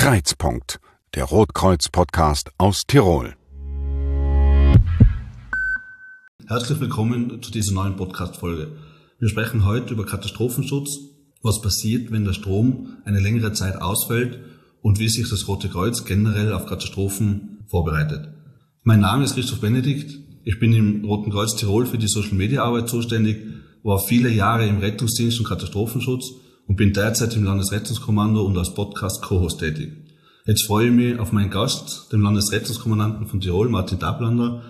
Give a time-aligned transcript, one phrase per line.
[0.00, 0.80] Kreizpunkt,
[1.14, 3.34] der Rotkreuz-Podcast aus Tirol.
[6.46, 8.68] Herzlich willkommen zu dieser neuen Podcast-Folge.
[9.18, 11.00] Wir sprechen heute über Katastrophenschutz,
[11.42, 14.40] was passiert, wenn der Strom eine längere Zeit ausfällt
[14.80, 18.26] und wie sich das Rote Kreuz generell auf Katastrophen vorbereitet.
[18.82, 20.18] Mein Name ist Christoph Benedikt.
[20.44, 23.36] Ich bin im Roten Kreuz Tirol für die Social Media Arbeit zuständig,
[23.82, 26.32] war viele Jahre im Rettungsdienst und Katastrophenschutz
[26.70, 29.90] und bin derzeit im Landesrettungskommando und als Podcast Co-Host tätig.
[30.46, 34.62] Jetzt freue ich mich auf meinen Gast, den Landesrettungskommandanten von Tirol, Martin Dablander,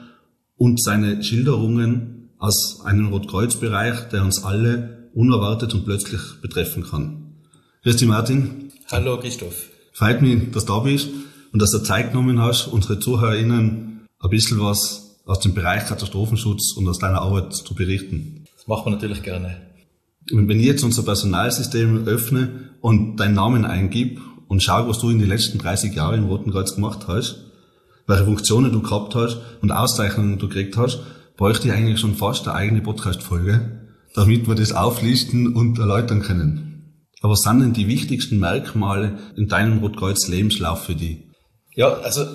[0.57, 7.35] und seine Schilderungen aus einem Rotkreuzbereich, der uns alle unerwartet und plötzlich betreffen kann.
[7.83, 8.73] Grüß dich, Martin.
[8.91, 9.69] Hallo, Christoph.
[9.93, 11.11] Freut mich, dass du da bist
[11.53, 16.73] und dass du Zeit genommen hast, unsere ZuhörerInnen ein bisschen was aus dem Bereich Katastrophenschutz
[16.79, 18.47] und aus deiner Arbeit zu berichten.
[18.57, 19.70] Das machen wir natürlich gerne.
[20.29, 25.19] Wenn ich jetzt unser Personalsystem öffne und deinen Namen eingib und schaue, was du in
[25.19, 27.47] den letzten 30 Jahren im Roten Kreuz gemacht hast,
[28.07, 31.01] welche Funktionen du gehabt hast und Auszeichnungen du gekriegt hast,
[31.37, 37.07] bräuchte ich eigentlich schon fast eine eigene Podcast-Folge, damit wir das auflisten und erläutern können.
[37.23, 41.19] Aber was sind denn die wichtigsten Merkmale in deinem Rotkreuz-Lebenslauf für dich?
[41.75, 42.27] Ja, also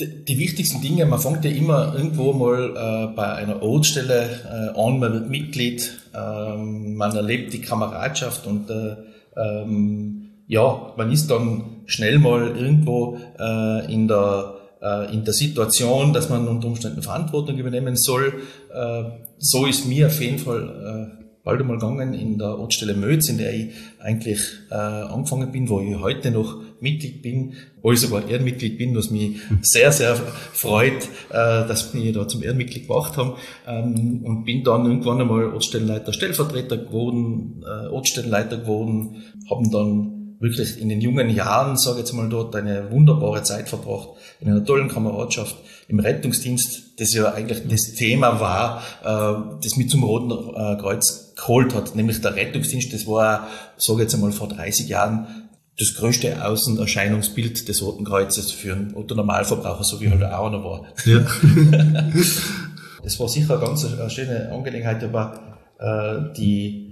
[0.00, 4.98] die, wichtigsten Dinge, man fängt ja immer irgendwo mal äh, bei einer Ortsstelle äh, an,
[4.98, 8.96] man wird Mitglied, ähm, man erlebt die Kameradschaft und äh,
[9.36, 16.12] ähm, ja, man ist dann schnell mal irgendwo äh, in der äh, in der Situation,
[16.12, 18.42] dass man unter Umständen Verantwortung übernehmen soll.
[18.74, 19.04] Äh,
[19.38, 23.54] so ist mir auf jeden Fall bald einmal gegangen in der Ortsstelle Mötz, in der
[23.54, 28.96] ich eigentlich angefangen bin, wo ich heute noch Mitglied bin, wo ich sogar Ehrenmitglied bin,
[28.96, 33.34] was mich sehr, sehr freut, äh, dass wir da zum Ehrenmitglied gemacht haben.
[33.66, 40.80] Ähm, und bin dann irgendwann einmal Ortsstellenleiter, Stellvertreter geworden, äh, Ortsstellenleiter geworden, haben dann wirklich
[40.80, 44.08] in den jungen Jahren, sage ich jetzt mal dort, eine wunderbare Zeit verbracht,
[44.40, 45.54] in einer tollen Kameradschaft,
[45.88, 50.30] im Rettungsdienst, das ja eigentlich das Thema war, äh, das mich zum Roten
[50.78, 55.49] Kreuz geholt hat, nämlich der Rettungsdienst, das war, sage ich jetzt einmal vor 30 Jahren,
[55.78, 60.64] das größte Außenerscheinungsbild des Roten Kreuzes für einen Otto Normalverbraucher, so wie halt auch noch
[60.64, 60.84] war.
[61.06, 61.20] Ja.
[63.02, 66.90] das war sicher eine ganz eine schöne Angelegenheit, aber äh, die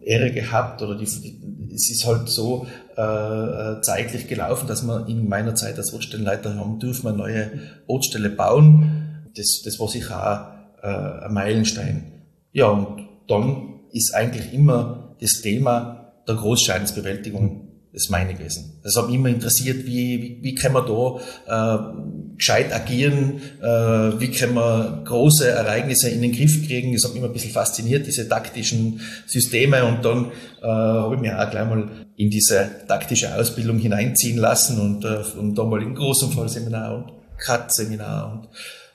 [0.00, 2.66] Ehre gehabt oder die, es ist halt so
[2.96, 7.50] äh, äh, zeitlich gelaufen, dass wir in meiner Zeit als Ortsstellenleiter haben dürfen eine neue
[7.86, 9.28] Ortsstelle bauen.
[9.36, 12.12] Das, das war sicher auch äh, ein Meilenstein.
[12.52, 18.80] Ja, und dann ist eigentlich immer das Thema der Großschadensbewältigung das meine gewesen.
[18.82, 24.20] Das hat mich immer interessiert, wie, wie, wie kann man da äh, gescheit agieren, äh,
[24.20, 26.92] wie kann man große Ereignisse in den Griff kriegen.
[26.92, 29.84] Das hat mich immer ein bisschen fasziniert, diese taktischen Systeme.
[29.84, 30.26] Und dann
[30.62, 35.38] äh, habe ich mich auch gleich mal in diese taktische Ausbildung hineinziehen lassen und, äh,
[35.38, 38.48] und da mal im Großunfallseminar und CAT-Seminar und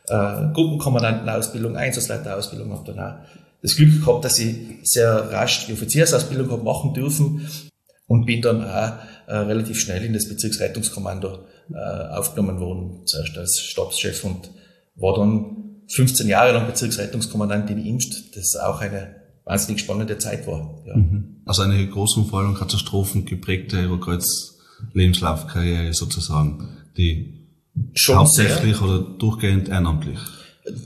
[0.09, 3.15] äh, Gruppenkommandantenausbildung, Einsatzleiterausbildung habe dann auch
[3.61, 7.47] das Glück gehabt, dass ich sehr rasch die Offiziersausbildung habe machen dürfen
[8.13, 8.93] und bin dann auch
[9.25, 11.39] äh, relativ schnell in das Bezirksrettungskommando
[11.73, 14.51] äh, aufgenommen worden, zuerst als Stabschef und
[14.95, 15.55] war dann
[15.87, 19.15] 15 Jahre lang Bezirksrettungskommandant in Imst, das auch eine
[19.45, 20.79] wahnsinnig spannende Zeit war.
[20.85, 20.95] Ja.
[20.95, 21.37] Mhm.
[21.43, 27.39] Also eine Großunfall- und Katastrophen geprägte Kreuz-Lebenslaufkarriere sozusagen, die
[27.95, 28.85] Schon hauptsächlich sehr.
[28.87, 30.19] oder durchgehend ehrenamtlich?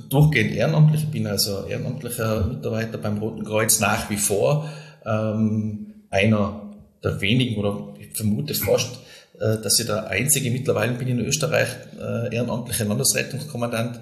[0.09, 1.03] Durchgehend ehrenamtlich.
[1.03, 4.69] Ich bin also ehrenamtlicher Mitarbeiter beim Roten Kreuz nach wie vor.
[5.05, 6.66] Ähm, einer
[7.03, 8.99] der wenigen oder ich vermute fast,
[9.39, 11.69] äh, dass ich der einzige mittlerweile bin in Österreich
[11.99, 13.99] äh, ehrenamtlicher Landesrettungskommandant.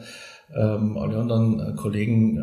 [0.55, 2.37] Ähm, alle anderen äh, Kollegen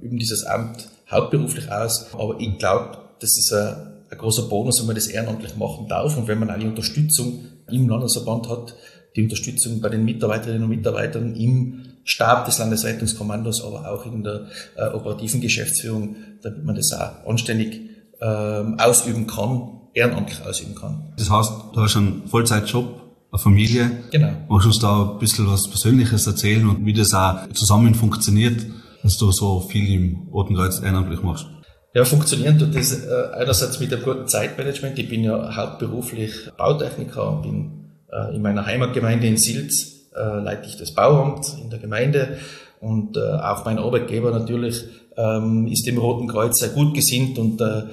[0.00, 2.12] üben dieses Amt hauptberuflich aus.
[2.12, 6.16] Aber ich glaube, das ist ein, ein großer Bonus, wenn man das ehrenamtlich machen darf
[6.16, 8.74] und wenn man eine Unterstützung im Landesverband hat,
[9.16, 14.48] die Unterstützung bei den Mitarbeiterinnen und Mitarbeitern im Stab des Landesrettungskommandos, aber auch in der
[14.76, 17.80] äh, operativen Geschäftsführung, damit man das auch anständig
[18.20, 21.12] ähm, ausüben kann ehrenamtlich ausüben kann.
[21.16, 23.00] Das heißt, du hast einen Vollzeitjob,
[23.32, 23.90] eine Familie.
[24.10, 24.32] Genau.
[24.48, 28.66] Magst du uns da ein bisschen was Persönliches erzählen und wie das auch zusammen funktioniert,
[29.02, 31.46] dass du so viel im Roten Kreuz ehrenamtlich machst?
[31.94, 34.98] Ja, funktioniert tut das äh, einerseits mit dem guten Zeitmanagement.
[34.98, 40.68] Ich bin ja hauptberuflich Bautechniker und bin äh, in meiner Heimatgemeinde in Silz, äh, leite
[40.68, 42.38] ich das Bauamt in der Gemeinde
[42.80, 44.84] und äh, auch mein Arbeitgeber natürlich
[45.16, 47.84] ähm, ist dem Roten Kreuz sehr gut gesinnt und äh,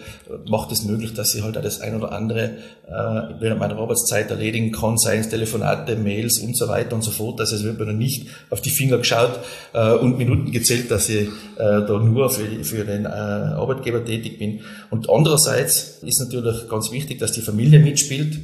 [0.50, 2.52] macht es möglich, dass ich halt auch das ein oder andere
[2.88, 7.12] äh, während meiner Arbeitszeit erledigen kann, seien es Telefonate, Mails und so weiter und so
[7.12, 7.40] fort.
[7.40, 9.40] Also es wird mir noch nicht auf die Finger geschaut
[9.74, 14.40] äh, und Minuten gezählt, dass ich äh, da nur für, für den äh, Arbeitgeber tätig
[14.40, 14.62] bin.
[14.90, 18.40] Und andererseits ist natürlich ganz wichtig, dass die Familie mitspielt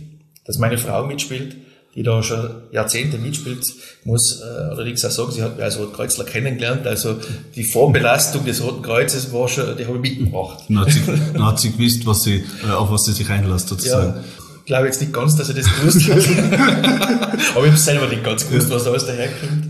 [0.48, 1.58] dass meine Frau mitspielt,
[1.98, 3.66] die da schon Jahrzehnte mitspielt,
[4.04, 7.16] muss äh, allerdings auch sagen, sie hat mich als Rotkreuzler kennengelernt, also
[7.56, 10.64] die Vorbelastung des Roten Kreuzes war schon, die habe ich mitgebracht.
[10.70, 11.02] Dann hat sie,
[11.34, 14.14] dann hat sie gewusst, was sie, äh, auf was sie sich einlässt, sozusagen.
[14.14, 14.24] Ja,
[14.60, 16.22] ich glaube jetzt nicht ganz, dass ich das gewusst habe.
[17.56, 19.66] Aber ich habe selber nicht ganz gewusst, was alles daherkommt.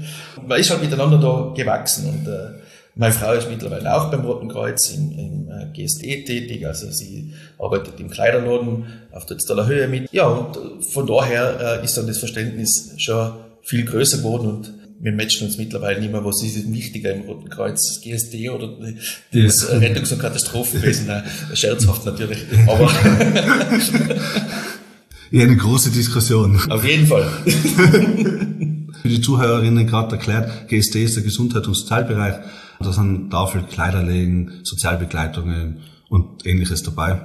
[0.45, 2.49] Man ist halt miteinander da gewachsen und äh,
[2.97, 7.33] meine Frau ist mittlerweile auch beim Roten Kreuz im, im äh, GSD tätig, also sie
[7.59, 10.11] arbeitet im Kleiderladen auf der Ztaler Höhe mit.
[10.11, 14.73] Ja, und äh, von daher äh, ist dann das Verständnis schon viel größer geworden und
[14.99, 18.49] wir matchen uns mittlerweile nicht mehr, was ist denn wichtiger im Roten Kreuz, das GSD
[18.49, 18.69] oder
[19.31, 19.69] das.
[19.71, 21.07] Rettungs- und Katastrophenwesen,
[21.53, 22.91] scherzhaft natürlich, aber
[25.29, 26.59] ja, eine große Diskussion.
[26.69, 27.27] Auf jeden Fall.
[29.01, 32.35] Für die Zuhörerinnen gerade erklärt, GSD ist der Gesundheit- und Sozialbereich.
[32.79, 37.21] Da sind Tafel, Kleiderlegen, Sozialbegleitungen und ähnliches dabei.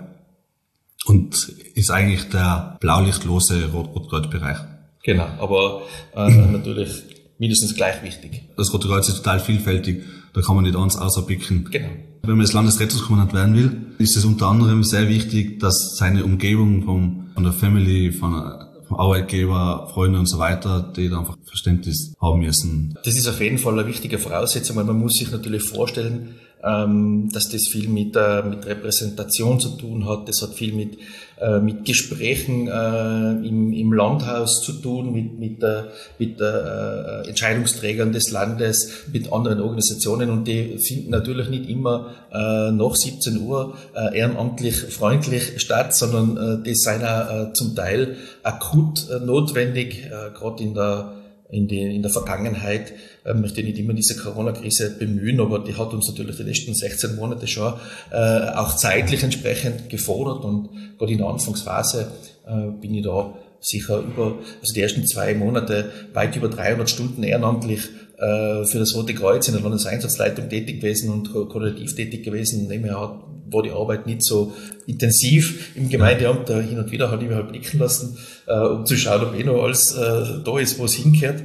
[1.04, 1.34] Und
[1.74, 4.58] ist eigentlich der blaulichtlose Rot-Rot-Kreuz-Bereich.
[5.02, 5.82] Genau, aber
[6.14, 7.02] äh, natürlich
[7.38, 8.48] mindestens gleich wichtig.
[8.56, 11.70] Das Rote Kreuz ist total vielfältig, da kann man nicht eins außerpicken.
[11.70, 11.88] Genau.
[12.22, 16.84] Wenn man das Landesrettungskommandant werden will, ist es unter anderem sehr wichtig, dass seine Umgebung
[16.84, 22.14] vom, von der Family, von vom Arbeitgeber, Freunde und so weiter, die da einfach Verständnis
[22.20, 22.98] haben müssen.
[23.04, 27.28] Das ist auf jeden Fall eine wichtige Voraussetzung, weil man muss sich natürlich vorstellen, ähm,
[27.32, 30.28] dass das viel mit, äh, mit Repräsentation zu tun hat.
[30.28, 30.98] Das hat viel mit,
[31.40, 35.84] äh, mit Gesprächen äh, im, im Landhaus zu tun, mit, mit, äh,
[36.18, 42.70] mit äh, Entscheidungsträgern des Landes, mit anderen Organisationen und die finden natürlich nicht immer äh,
[42.70, 48.16] nach 17 Uhr äh, ehrenamtlich freundlich statt, sondern äh, die sind auch äh, zum Teil
[48.42, 51.21] akut äh, notwendig, äh, gerade in der
[51.52, 52.92] in, die, in der Vergangenheit
[53.24, 57.14] äh, möchte nicht immer diese Corona-Krise bemühen, aber die hat uns natürlich die letzten 16
[57.14, 57.74] Monate schon
[58.10, 62.10] äh, auch zeitlich entsprechend gefordert und gerade in der Anfangsphase
[62.46, 67.22] äh, bin ich da sicher über, also die ersten zwei Monate weit über 300 Stunden
[67.22, 67.82] ehrenamtlich
[68.16, 72.66] äh, für das Rote Kreuz in der Landeseinsatzleitung tätig gewesen und koordinativ tätig gewesen.
[72.66, 73.20] Nebenher
[73.50, 74.52] war die Arbeit nicht so
[74.86, 76.48] intensiv im Gemeindeamt.
[76.48, 78.16] Da hin und wieder habe ich mich halt blicken lassen,
[78.46, 81.42] äh, um zu schauen, ob eh noch alles äh, da ist, wo es hinkehrt.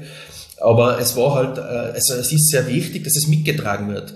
[0.59, 4.13] Aber es war halt, äh, also es ist sehr wichtig, dass es mitgetragen wird.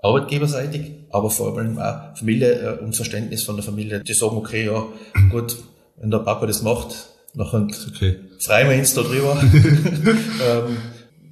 [0.00, 4.00] Arbeitgeberseitig, aber vor allem auch Familie äh, und Verständnis von der Familie.
[4.00, 4.84] Die sagen, okay, ja,
[5.30, 5.56] gut,
[5.96, 6.94] wenn der Papa das macht,
[7.34, 8.16] nachher okay.
[8.40, 9.40] freuen wir uns da drüber.
[9.42, 10.76] ähm,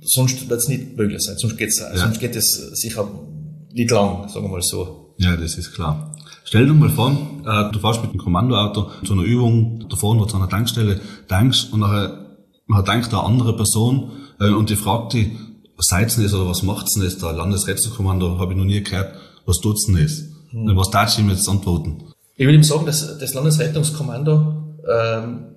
[0.02, 1.36] sonst wird es nicht möglich sein.
[1.36, 1.96] Sonst, geht's, ja.
[1.96, 3.08] sonst geht es sicher
[3.72, 4.99] nicht lang, sagen wir mal so.
[5.20, 6.16] Ja, das ist klar.
[6.44, 10.26] Stell dir mal vor, äh, du fährst mit dem Kommandoauto zu einer Übung, da vorne
[10.26, 15.12] zu einer Tankstelle, tankst und nachher man denkt eine andere Person äh, und die fragt
[15.12, 15.36] die,
[15.76, 17.32] was seid denn das oder was macht's denn das da?
[17.32, 19.14] Landesrettungskommando, habe ich noch nie gehört,
[19.44, 20.22] was tut's denn das?
[20.52, 20.74] Hm.
[20.74, 22.02] Was darf ich ihm jetzt antworten?
[22.36, 24.54] Ich würde ihm sagen, dass das Landesrettungskommando
[24.90, 25.56] ähm,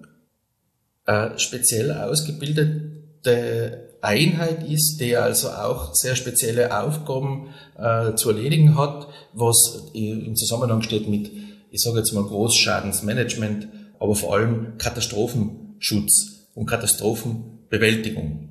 [1.05, 9.07] äh, speziell ausgebildete Einheit ist, die also auch sehr spezielle Aufgaben äh, zu erledigen hat,
[9.33, 11.31] was im Zusammenhang steht mit,
[11.71, 13.67] ich sage jetzt mal Großschadensmanagement,
[13.99, 18.49] aber vor allem Katastrophenschutz und Katastrophenbewältigung.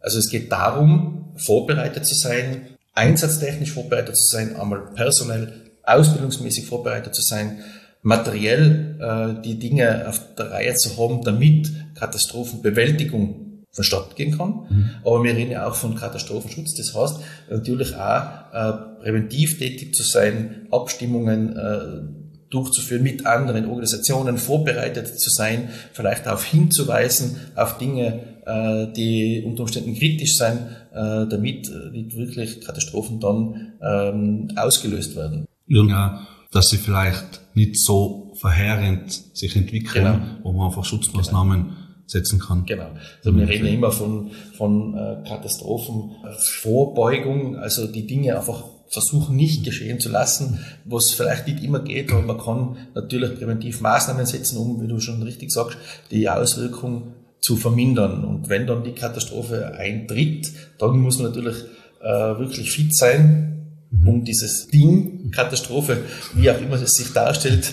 [0.00, 7.14] Also es geht darum, vorbereitet zu sein, einsatztechnisch vorbereitet zu sein, einmal personell, ausbildungsmäßig vorbereitet
[7.14, 7.60] zu sein,
[8.02, 14.66] materiell äh, die Dinge auf der Reihe zu haben, damit Katastrophenbewältigung vonstatten gehen kann.
[14.68, 14.90] Mhm.
[15.04, 16.74] Aber wir reden ja auch von Katastrophenschutz.
[16.76, 24.36] Das heißt, natürlich auch äh, präventiv tätig zu sein, Abstimmungen äh, durchzuführen mit anderen Organisationen,
[24.36, 30.58] vorbereitet zu sein, vielleicht darauf hinzuweisen, auf Dinge, äh, die unter Umständen kritisch sein,
[30.92, 35.46] äh, damit äh, nicht wirklich Katastrophen dann ähm, ausgelöst werden.
[35.68, 40.18] Ja, dass sie vielleicht nicht so verheerend sich entwickeln, genau.
[40.42, 41.79] wo man einfach Schutzmaßnahmen genau
[42.10, 42.66] setzen kann.
[42.66, 42.90] Genau.
[43.24, 49.64] Also wir reden ja immer von, von äh, Katastrophenvorbeugung, also die Dinge einfach versuchen nicht
[49.64, 54.58] geschehen zu lassen, was vielleicht nicht immer geht, aber man kann natürlich präventiv Maßnahmen setzen,
[54.58, 55.78] um, wie du schon richtig sagst,
[56.10, 58.24] die Auswirkung zu vermindern.
[58.24, 61.56] Und wenn dann die Katastrophe eintritt, dann muss man natürlich
[62.02, 64.08] äh, wirklich fit sein, mhm.
[64.08, 65.98] um dieses Ding, Katastrophe,
[66.34, 67.72] wie auch immer es sich darstellt,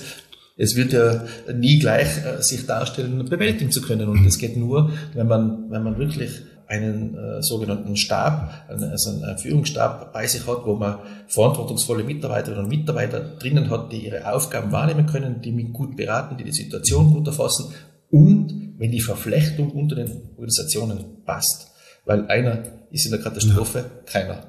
[0.57, 1.23] es wird ja
[1.53, 4.09] nie gleich äh, sich darstellen, bewältigen zu können.
[4.09, 9.37] Und das geht nur, wenn man, wenn man wirklich einen äh, sogenannten Stab, also einen
[9.37, 10.97] Führungsstab bei sich hat, wo man
[11.27, 16.35] verantwortungsvolle Mitarbeiterinnen und Mitarbeiter drinnen hat, die ihre Aufgaben wahrnehmen können, die mich gut beraten,
[16.37, 17.73] die die Situation gut erfassen
[18.09, 21.71] und wenn die Verflechtung unter den Organisationen passt.
[22.05, 23.85] Weil einer ist in der Katastrophe, ja.
[24.05, 24.43] keiner.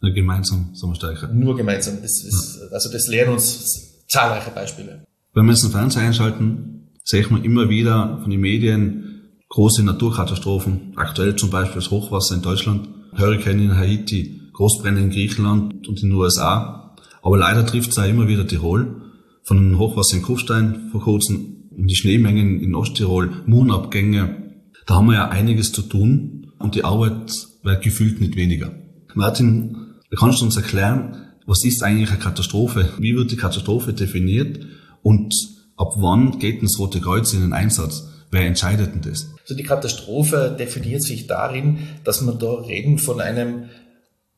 [0.00, 1.28] Nur gemeinsam sind wir stärker.
[1.28, 1.98] Nur gemeinsam.
[2.02, 5.07] Das ist, also das lernen uns zahlreiche Beispiele.
[5.38, 10.94] Wenn wir jetzt den Fernseher einschalten, sieht man immer wieder von den Medien große Naturkatastrophen.
[10.96, 16.08] Aktuell zum Beispiel das Hochwasser in Deutschland, Hurricane in Haiti, Großbrände in Griechenland und in
[16.08, 16.96] den USA.
[17.22, 19.12] Aber leider trifft es auch immer wieder Tirol.
[19.44, 24.64] Von dem Hochwasser in Kufstein vor kurzem, die Schneemengen in Osttirol, Moonabgänge.
[24.86, 28.72] Da haben wir ja einiges zu tun und die Arbeit wird gefühlt nicht weniger.
[29.14, 32.88] Martin, kannst du uns erklären, was ist eigentlich eine Katastrophe?
[32.98, 34.66] Wie wird die Katastrophe definiert?
[35.02, 35.34] Und
[35.76, 38.08] ab wann geht das Rote Kreuz in den Einsatz?
[38.30, 39.28] Wer entscheidet denn das?
[39.40, 43.70] Also die Katastrophe definiert sich darin, dass wir da reden von einem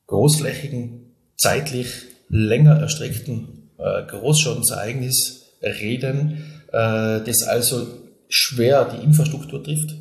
[0.06, 1.88] großflächigen, zeitlich
[2.28, 7.86] länger erstreckten äh, Großschadensereignis reden, äh, das also
[8.28, 9.96] schwer die Infrastruktur trifft.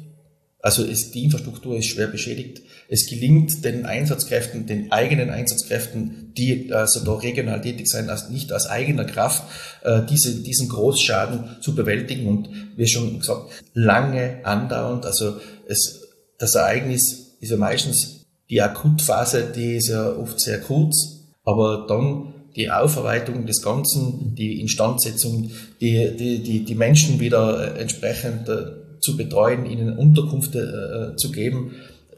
[0.61, 2.61] Also ist, die Infrastruktur ist schwer beschädigt.
[2.89, 8.51] Es gelingt den Einsatzkräften, den eigenen Einsatzkräften, die also da regional tätig sein, also nicht
[8.51, 9.43] aus eigener Kraft,
[9.83, 15.05] äh, diese, diesen Großschaden zu bewältigen und wie schon gesagt, lange andauernd.
[15.05, 15.37] Also
[15.67, 16.01] es,
[16.37, 22.33] das Ereignis ist ja meistens die Akutphase, die ist ja oft sehr kurz, aber dann
[22.55, 28.78] die Aufarbeitung des Ganzen, die Instandsetzung, die, die, die, die Menschen wieder äh, entsprechend äh,
[29.01, 31.75] zu betreuen, ihnen Unterkunft äh, zu geben.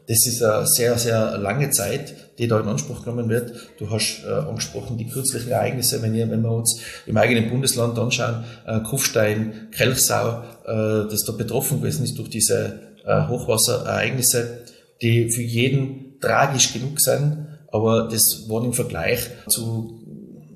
[0.08, 3.52] Das ist eine sehr, sehr lange Zeit, die da in Anspruch genommen wird.
[3.78, 7.98] Du hast äh, angesprochen die kürzlichen Ereignisse, wenn, ihr, wenn wir uns im eigenen Bundesland
[7.98, 14.64] anschauen, äh, Kufstein, Kelchsau, äh, das da betroffen gewesen ist durch diese äh, Hochwasserereignisse,
[15.00, 20.02] die für jeden tragisch genug sind, aber das waren im Vergleich zu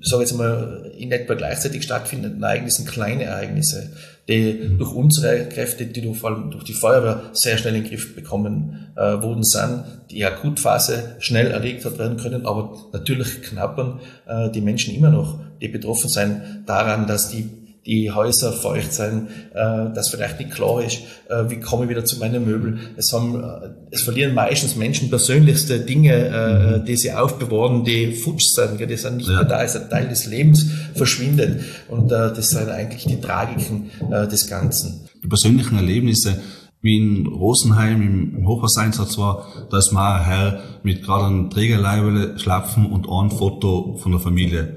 [0.07, 3.91] sage jetzt mal, in etwa gleichzeitig stattfindenden Ereignissen kleine Ereignisse,
[4.29, 7.91] die durch unsere Kräfte, die durch, vor allem durch die Feuerwehr sehr schnell in den
[7.91, 14.01] Griff bekommen äh, worden sind, die Akutphase schnell erlegt hat werden können, aber natürlich knappern
[14.27, 17.49] äh, die Menschen immer noch, die betroffen sein, daran, dass die
[17.87, 22.05] die Häuser feucht sein, äh, dass vielleicht nicht klar ist, äh, wie komme ich wieder
[22.05, 22.81] zu meinen Möbeln.
[22.97, 26.85] Es, haben, äh, es verlieren meistens Menschen persönlichste Dinge, äh, mhm.
[26.85, 28.89] die sie aufbewahren, die futsch sind, gell?
[28.89, 29.37] die sind nicht ja.
[29.37, 31.61] mehr da, ist ein Teil des Lebens verschwindet.
[31.89, 35.09] Und äh, das sind eigentlich die Tragiken äh, des Ganzen.
[35.23, 36.41] Die persönlichen Erlebnisse,
[36.83, 38.03] wie in Rosenheim
[38.37, 43.31] im Hochwassereinsatz war, da ist mal ein Herr mit gerade einem Trägerleibele schlapfen und ein
[43.31, 44.77] Foto von der Familie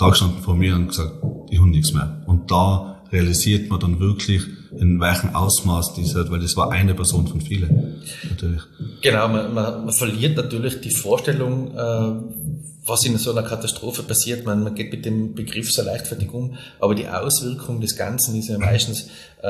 [0.00, 1.12] da gestanden vor mir und gesagt,
[1.50, 2.22] ich habe nichts mehr.
[2.40, 4.42] Und da realisiert man dann wirklich,
[4.78, 8.62] in welchem Ausmaß dieser, weil das war eine Person von vielen, natürlich.
[9.02, 12.12] Genau, man, man, man verliert natürlich die Vorstellung, äh,
[12.86, 14.46] was in so einer Katastrophe passiert.
[14.46, 18.48] Man, man geht mit dem Begriff so leichtfertig um, aber die Auswirkung des Ganzen ist
[18.48, 19.08] ja meistens
[19.42, 19.48] äh,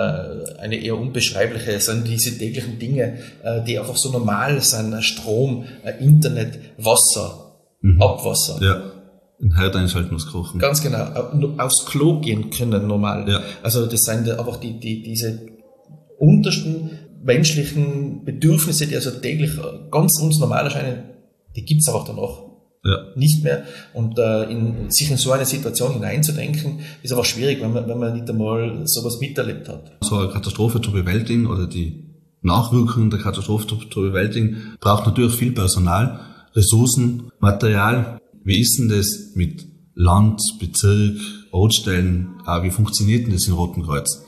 [0.59, 1.73] eine eher unbeschreibliche.
[1.73, 5.65] Es sind diese täglichen Dinge, äh, die einfach so normal sind, Strom,
[6.01, 8.03] Internet, Wasser, mhm.
[8.03, 8.59] Abwasser.
[8.63, 9.00] Ja
[9.43, 10.59] ein Herd einschalten muss kochen.
[10.59, 10.99] Ganz genau.
[11.59, 13.29] Aufs Klo gehen können normal.
[13.29, 13.43] Ja.
[13.63, 15.47] Also das sind einfach die, die, diese
[16.19, 16.91] untersten
[17.23, 19.51] menschlichen Bedürfnisse, die also täglich
[19.91, 21.05] ganz uns normal erscheinen,
[21.57, 22.51] die gibt's einfach danach
[22.85, 22.99] ja.
[23.15, 23.65] nicht mehr.
[23.93, 27.99] Und äh, in, sich in so eine Situation hineinzudenken, ist einfach schwierig, wenn man, wenn
[27.99, 29.93] man nicht einmal sowas miterlebt hat.
[30.03, 32.07] So eine Katastrophe zu bewältigen oder die
[32.43, 36.21] Nachwirkungen der Katastrophe zu bewältigen, braucht natürlich viel Personal,
[36.55, 38.20] Ressourcen, Material.
[38.43, 41.19] Wie ist denn das mit Land, Bezirk,
[41.51, 42.41] Ortsstellen?
[42.63, 44.25] Wie funktioniert denn das im Roten Kreuz?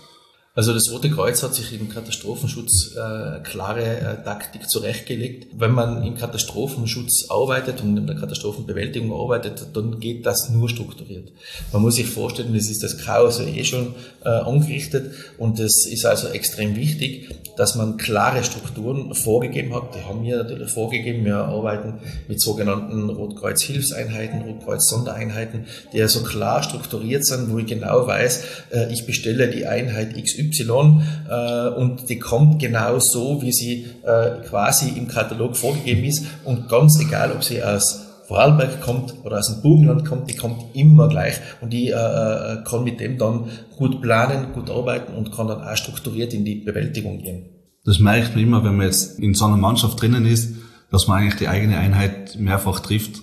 [0.54, 5.46] Also das Rote Kreuz hat sich im Katastrophenschutz äh, klare äh, Taktik zurechtgelegt.
[5.56, 11.32] Wenn man im Katastrophenschutz arbeitet und in der Katastrophenbewältigung arbeitet, dann geht das nur strukturiert.
[11.72, 13.94] Man muss sich vorstellen, es ist das Chaos ja eh schon
[14.26, 19.94] äh, angerichtet und es ist also extrem wichtig, dass man klare Strukturen vorgegeben hat.
[19.94, 21.24] Die haben wir natürlich vorgegeben.
[21.24, 28.44] Wir arbeiten mit sogenannten Rotkreuz-Hilfseinheiten, Rotkreuz-Sondereinheiten, die also klar strukturiert sind, wo ich genau weiß,
[28.72, 33.86] äh, ich bestelle die Einheit XY XY äh, und die kommt genau so, wie sie
[34.02, 39.38] äh, quasi im Katalog vorgegeben ist und ganz egal, ob sie aus Vorarlberg kommt oder
[39.38, 43.18] aus dem Burgenland kommt, die kommt immer gleich und die äh, äh, kann mit dem
[43.18, 43.44] dann
[43.76, 47.46] gut planen, gut arbeiten und kann dann auch strukturiert in die Bewältigung gehen.
[47.84, 50.54] Das merkt man immer, wenn man jetzt in so einer Mannschaft drinnen ist,
[50.90, 53.20] dass man eigentlich die eigene Einheit mehrfach trifft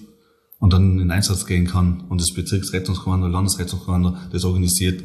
[0.59, 5.01] und dann in Einsatz gehen kann und das Bezirksrettungskommando, Landesrettungskommando das organisiert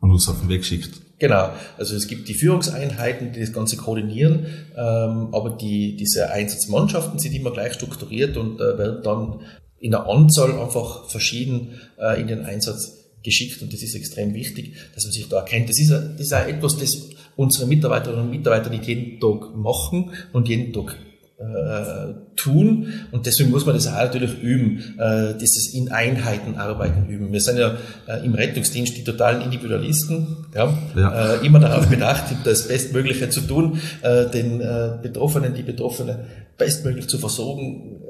[0.00, 1.05] und uns auf den Weg schickt.
[1.18, 4.46] Genau, also es gibt die Führungseinheiten, die das Ganze koordinieren,
[4.76, 9.40] ähm, aber die, diese Einsatzmannschaften sind immer gleich strukturiert und äh, werden dann
[9.78, 14.74] in der Anzahl einfach verschieden äh, in den Einsatz geschickt und das ist extrem wichtig,
[14.94, 15.70] dass man sich da erkennt.
[15.70, 20.12] Das ist, das ist auch etwas, das unsere Mitarbeiterinnen und Mitarbeiter nicht jeden Tag machen
[20.32, 20.96] und jeden Tag
[21.38, 27.10] äh, tun und deswegen muss man das auch natürlich üben, äh, dieses in Einheiten arbeiten
[27.10, 27.30] üben.
[27.30, 27.76] Wir sind ja
[28.06, 31.34] äh, im Rettungsdienst die totalen Individualisten, ja, ja.
[31.34, 34.58] Äh, immer darauf bedacht, das Bestmögliche zu tun, äh, den
[35.02, 36.16] Betroffenen, die Betroffenen
[36.56, 38.00] bestmöglich zu versorgen,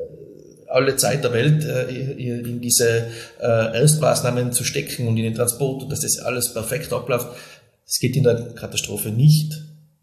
[0.68, 1.64] alle Zeit der Welt
[2.18, 3.06] in diese
[3.40, 7.28] Erstmaßnahmen zu stecken und in den Transport und dass das alles perfekt abläuft.
[7.86, 9.62] Das geht in der Katastrophe nicht,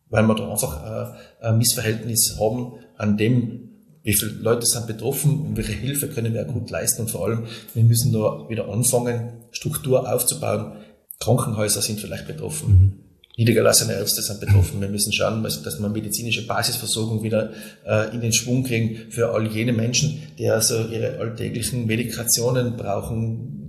[0.09, 3.69] weil wir da einfach ein Missverhältnis haben an dem,
[4.03, 7.45] wie viele Leute sind betroffen und welche Hilfe können wir gut leisten und vor allem,
[7.73, 10.73] wir müssen da wieder anfangen, Struktur aufzubauen.
[11.19, 12.69] Krankenhäuser sind vielleicht betroffen.
[12.69, 13.03] Mhm.
[13.37, 14.79] Niedergelassene Ärzte sind betroffen.
[14.79, 17.51] Wir müssen schauen, dass wir medizinische Basisversorgung wieder
[17.85, 23.62] äh, in den Schwung kriegen für all jene Menschen, die also ihre alltäglichen Medikationen brauchen,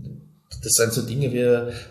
[0.65, 1.45] das sind so Dinge wie,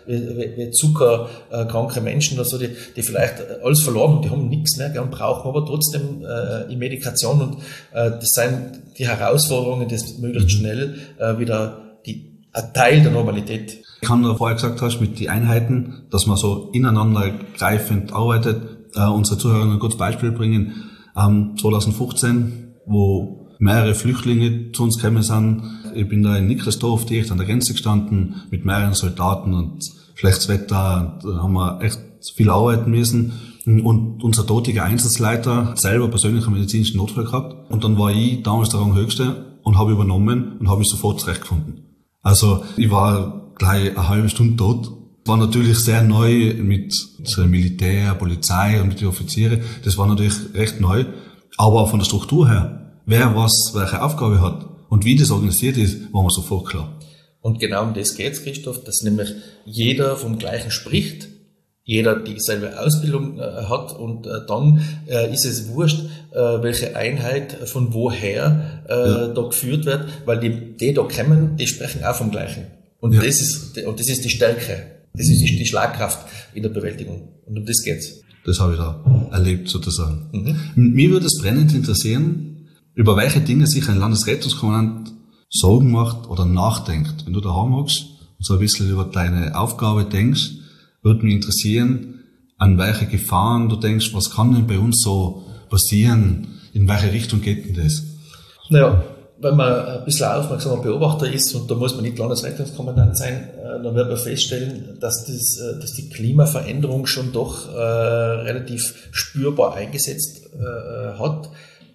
[0.06, 4.76] wie, wie zuckerkranke Menschen oder so, die, die vielleicht alles verloren haben, die haben nichts
[4.76, 7.54] mehr gern brauchen, aber trotzdem äh, die Medikation und
[7.92, 10.60] äh, das sind die Herausforderungen, das möglichst mhm.
[10.60, 13.78] schnell äh, wieder die, ein Teil der Normalität.
[14.00, 18.62] Ich kann, du vorher gesagt hast, mit den Einheiten, dass man so ineinander greifend arbeitet,
[18.94, 20.90] äh, unsere Zuhörer ein gutes Beispiel bringen.
[21.16, 25.62] Ähm, 2015, wo mehrere Flüchtlinge zu uns gekommen sind.
[25.94, 29.82] Ich bin da in Nickelsdorf direkt an der Grenze gestanden mit mehreren Soldaten und
[30.14, 31.18] schlechtes Wetter.
[31.22, 31.98] Da haben wir echt
[32.36, 33.32] viel arbeiten müssen.
[33.64, 37.70] Und unser dortiger Einsatzleiter selber persönlich einen medizinischen Notfall gehabt.
[37.70, 42.04] Und dann war ich damals der Ranghöchste und habe übernommen und habe mich sofort zurechtgefunden.
[42.20, 44.92] Also ich war gleich eine halbe Stunde dort.
[45.24, 46.94] War natürlich sehr neu mit
[47.38, 49.62] Militär, Polizei und mit den Offizieren.
[49.84, 51.06] Das war natürlich recht neu.
[51.56, 56.12] Aber von der Struktur her wer was, welche Aufgabe hat und wie das organisiert ist,
[56.12, 56.98] war mir sofort klar.
[57.40, 59.34] Und genau um das geht's, Christoph, dass nämlich
[59.66, 61.28] jeder vom Gleichen spricht,
[61.84, 66.00] jeder dieselbe Ausbildung äh, hat und äh, dann äh, ist es wurscht,
[66.32, 69.28] äh, welche Einheit von woher äh, ja.
[69.28, 72.68] da geführt wird, weil die, die da kommen, die sprechen auch vom Gleichen.
[73.00, 73.20] Und, ja.
[73.20, 77.28] das, ist, und das ist die Stärke, das ist die, die Schlagkraft in der Bewältigung.
[77.44, 78.22] Und um das geht's.
[78.46, 80.28] Das habe ich da erlebt sozusagen.
[80.32, 80.92] Mhm.
[80.94, 82.53] Mir würde es brennend interessieren,
[82.94, 85.12] über welche Dinge sich ein Landesrettungskommandant
[85.50, 87.26] Sorgen macht oder nachdenkt.
[87.26, 88.06] Wenn du daheim hockst
[88.38, 90.50] und so ein bisschen über deine Aufgabe denkst,
[91.02, 92.24] würde mich interessieren,
[92.58, 97.40] an welche Gefahren du denkst, was kann denn bei uns so passieren, in welche Richtung
[97.40, 98.02] geht denn das?
[98.70, 99.04] Naja,
[99.40, 103.82] wenn man ein bisschen aufmerksamer Beobachter ist, und da muss man nicht Landesrettungskommandant sein, äh,
[103.82, 109.74] dann wird man feststellen, dass, das, äh, dass die Klimaveränderung schon doch äh, relativ spürbar
[109.74, 111.50] eingesetzt äh, hat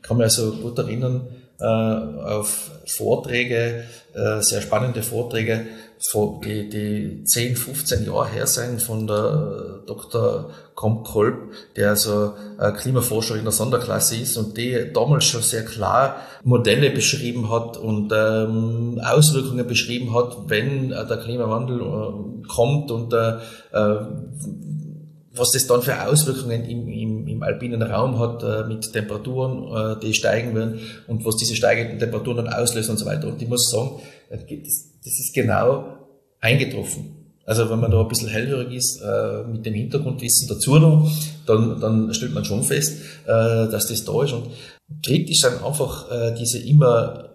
[0.09, 1.27] kann mich also gut erinnern
[1.59, 5.67] äh, auf Vorträge, äh, sehr spannende Vorträge,
[6.43, 10.49] die, die 10, 15 Jahre her sein von der Dr.
[10.73, 15.63] Komp Kolb, der also äh, Klimaforscher in der Sonderklasse ist und die damals schon sehr
[15.63, 22.89] klar Modelle beschrieben hat und ähm, Auswirkungen beschrieben hat, wenn äh, der Klimawandel äh, kommt
[22.89, 23.35] und äh,
[23.73, 24.05] äh
[25.39, 29.99] was das dann für Auswirkungen im, im, im alpinen Raum hat äh, mit Temperaturen, äh,
[29.99, 33.27] die steigen werden und was diese steigenden Temperaturen dann auslösen und so weiter.
[33.27, 35.97] Und ich muss sagen, äh, das, das ist genau
[36.41, 37.15] eingetroffen.
[37.45, 41.11] Also wenn man da ein bisschen hellhörig ist, äh, mit dem Hintergrundwissen dazu noch,
[41.47, 44.33] dann, dann stellt man schon fest, äh, dass das da ist.
[44.33, 44.49] Und
[45.03, 47.29] kritisch sind einfach äh, diese immer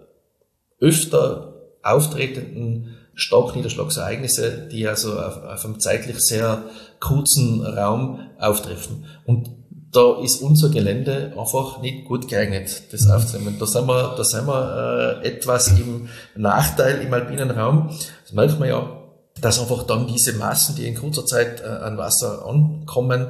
[0.79, 6.63] öfter auftretenden Starkniederschlagsereignisse, die also auf, auf einem zeitlich sehr
[6.99, 9.05] kurzen Raum auftreffen.
[9.25, 9.49] Und
[9.91, 13.55] da ist unser Gelände einfach nicht gut geeignet, das aufzunehmen.
[13.57, 17.89] Da sind wir, da sind wir äh, etwas im Nachteil im alpinen Raum.
[18.23, 19.01] Das merkt man ja,
[19.39, 23.27] dass einfach dann diese Massen, die in kurzer Zeit äh, an Wasser ankommen,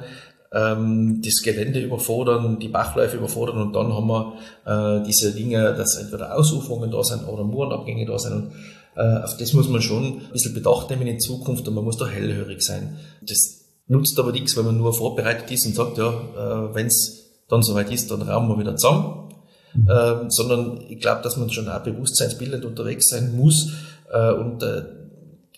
[0.52, 4.34] ähm, das Gelände überfordern, die Bachläufe überfordern und dann haben wir
[4.66, 8.34] äh, diese Dinge, dass entweder Ausuferungen da sind oder Murenabgänge da sind.
[8.34, 8.52] Und
[8.96, 12.08] auf das muss man schon ein bisschen Bedacht nehmen in Zukunft und man muss da
[12.08, 12.98] hellhörig sein.
[13.22, 17.26] Das nutzt aber nichts, wenn man nur vorbereitet ist und sagt, ja, äh, wenn es
[17.48, 19.30] dann soweit ist, dann rauben wir wieder zusammen.
[19.74, 19.90] Mhm.
[19.90, 23.74] Ähm, sondern ich glaube, dass man schon auch bewusstseinsbildend unterwegs sein muss
[24.12, 24.84] äh, und äh,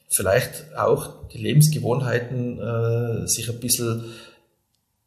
[0.09, 4.05] vielleicht auch die Lebensgewohnheiten äh, sich ein bisschen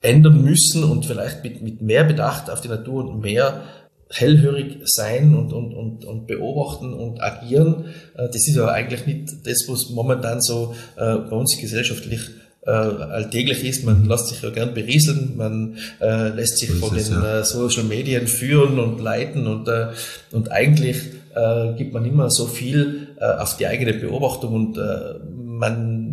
[0.00, 3.62] ändern müssen und vielleicht mit, mit mehr Bedacht auf die Natur und mehr
[4.10, 7.86] hellhörig sein und, und, und, und beobachten und agieren.
[8.16, 12.20] Äh, das ist ja eigentlich nicht das, was momentan so äh, bei uns gesellschaftlich
[12.66, 13.84] äh, alltäglich ist.
[13.84, 17.40] Man lässt sich ja gern berieseln, man äh, lässt sich von den ja.
[17.40, 19.88] äh, Social Medien führen und leiten und, äh,
[20.32, 20.96] und eigentlich
[21.34, 26.06] äh, gibt man immer so viel äh, auf die eigene Beobachtung und äh, man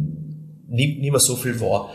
[0.70, 1.92] nimmt nicht mehr so viel wahr.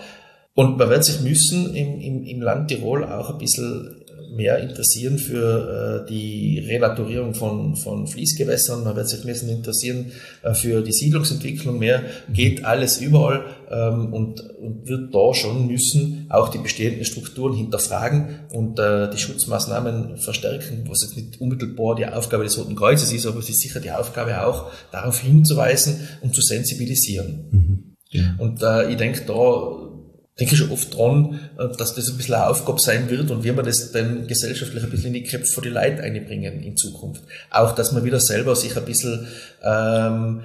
[0.54, 4.01] Und man wird sich müssen im, im, im Land Tirol auch ein bisschen
[4.34, 10.54] mehr interessieren für äh, die Renaturierung von, von Fließgewässern, man wird sich müssen interessieren äh,
[10.54, 16.48] für die Siedlungsentwicklung mehr, geht alles überall ähm, und, und wird da schon müssen auch
[16.48, 22.44] die bestehenden Strukturen hinterfragen und äh, die Schutzmaßnahmen verstärken, was jetzt nicht unmittelbar die Aufgabe
[22.44, 26.42] des Roten Kreuzes ist, aber es ist sicher die Aufgabe auch, darauf hinzuweisen und zu
[26.42, 27.44] sensibilisieren.
[27.50, 27.96] Mhm.
[28.10, 28.34] Ja.
[28.38, 29.91] Und äh, ich denke, da
[30.38, 33.54] denke schon oft dran, äh, dass das ein bisschen eine Aufgabe sein wird und wie
[33.54, 37.22] wir das dann gesellschaftlich ein bisschen in die Köpfe von die Leute einbringen in Zukunft.
[37.50, 39.26] Auch, dass man wieder selber sich ein bisschen
[39.62, 40.40] ähm,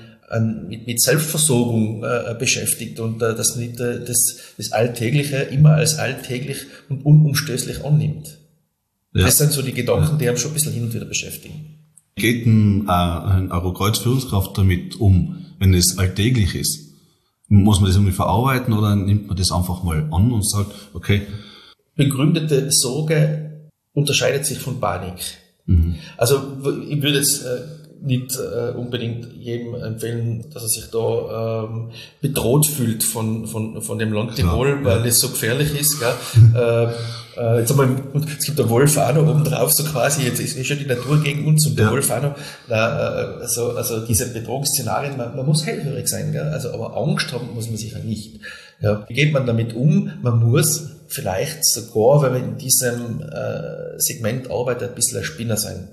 [0.68, 5.98] mit, mit Selbstversorgung äh, beschäftigt und äh, dass nicht äh, das, das Alltägliche immer als
[5.98, 8.38] alltäglich und unumstößlich annimmt.
[9.14, 9.26] Ja.
[9.26, 11.78] Das sind so die Gedanken, die einem schon ein bisschen hin und wieder beschäftigen.
[12.16, 16.87] Geht ein, äh, ein Eurokreuz-Führungskraft damit um, wenn es alltäglich ist?
[17.50, 21.28] Muss man das irgendwie verarbeiten oder nimmt man das einfach mal an und sagt, okay.
[21.96, 25.38] Begründete Sorge unterscheidet sich von Panik.
[25.66, 25.96] Mhm.
[26.18, 26.36] Also
[26.88, 27.62] ich würde jetzt äh,
[28.02, 34.00] nicht äh, unbedingt jedem empfehlen, dass er sich da ähm, bedroht fühlt von, von, von
[34.00, 36.00] dem Land Tirol, weil es so gefährlich ist.
[36.00, 36.14] Gell?
[36.56, 36.92] äh,
[37.38, 37.90] äh, jetzt einmal,
[38.38, 41.22] es gibt der Wolf auch noch oben drauf, so quasi, jetzt ist schon die Natur
[41.22, 41.92] gegen uns und der ja.
[41.92, 42.36] Wolf auch noch.
[42.68, 46.48] Na, äh, also, also diese Bedrohungsszenarien, man, man muss hellhörig sein, gell?
[46.50, 48.40] Also, aber Angst haben muss man sicher nicht.
[48.82, 49.06] Ja.
[49.08, 50.12] Wie geht man damit um?
[50.22, 55.58] Man muss vielleicht sogar, wenn man in diesem äh, Segment arbeitet, ein bisschen ein Spinner
[55.58, 55.88] sein,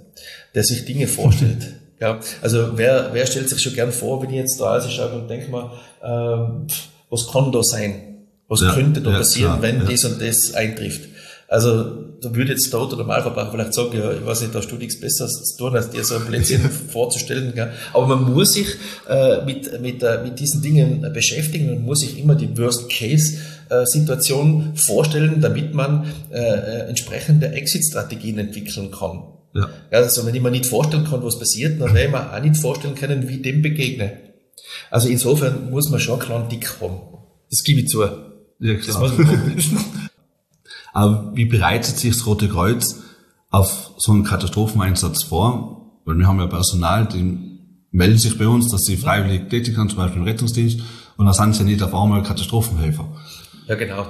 [0.55, 1.75] der sich Dinge vorstellt.
[2.01, 5.29] Ja, also wer, wer stellt sich schon gern vor, wenn ich jetzt da schaue und
[5.29, 5.71] denke mal,
[6.03, 6.69] äh,
[7.11, 8.17] was kann da sein?
[8.49, 9.91] Was ja, könnte da ja, passieren, klar, wenn ja.
[9.91, 11.09] das und das eintrifft?
[11.49, 14.73] Also da würde jetzt der Otto Normalverbraucher vielleicht sagen, ja, ich weiß nicht, da hast
[14.73, 17.53] du nichts Besseres zu tun, als dir so ein Plätzchen vorzustellen.
[17.55, 17.71] Gell?
[17.93, 18.69] Aber man muss sich
[19.09, 25.41] äh, mit, mit, äh, mit diesen Dingen beschäftigen und muss sich immer die Worst-Case-Situation vorstellen,
[25.41, 29.23] damit man äh, äh, entsprechende Exit-Strategien entwickeln kann.
[29.55, 29.69] Ja.
[29.91, 32.57] Also wenn ich mir nicht vorstellen kann, was passiert, dann werde ich mir auch nicht
[32.57, 34.19] vorstellen können, wie ich dem begegne.
[34.91, 37.01] Also insofern muss man schon einen kleinen Dick haben.
[37.51, 38.03] Das gebe ich zu.
[38.03, 39.13] Ja, klar.
[40.93, 43.01] Aber wie bereitet sich das Rote Kreuz
[43.51, 46.01] auf so einen Katastropheneinsatz vor?
[46.05, 47.55] Weil wir haben ja Personal, die
[47.91, 50.81] melden sich bei uns, dass sie freiwillig tätig sind, zum Beispiel im Rettungsdienst,
[51.17, 53.07] und dann sind sie nicht auf einmal Katastrophenhelfer.
[53.69, 54.07] Ja, genau.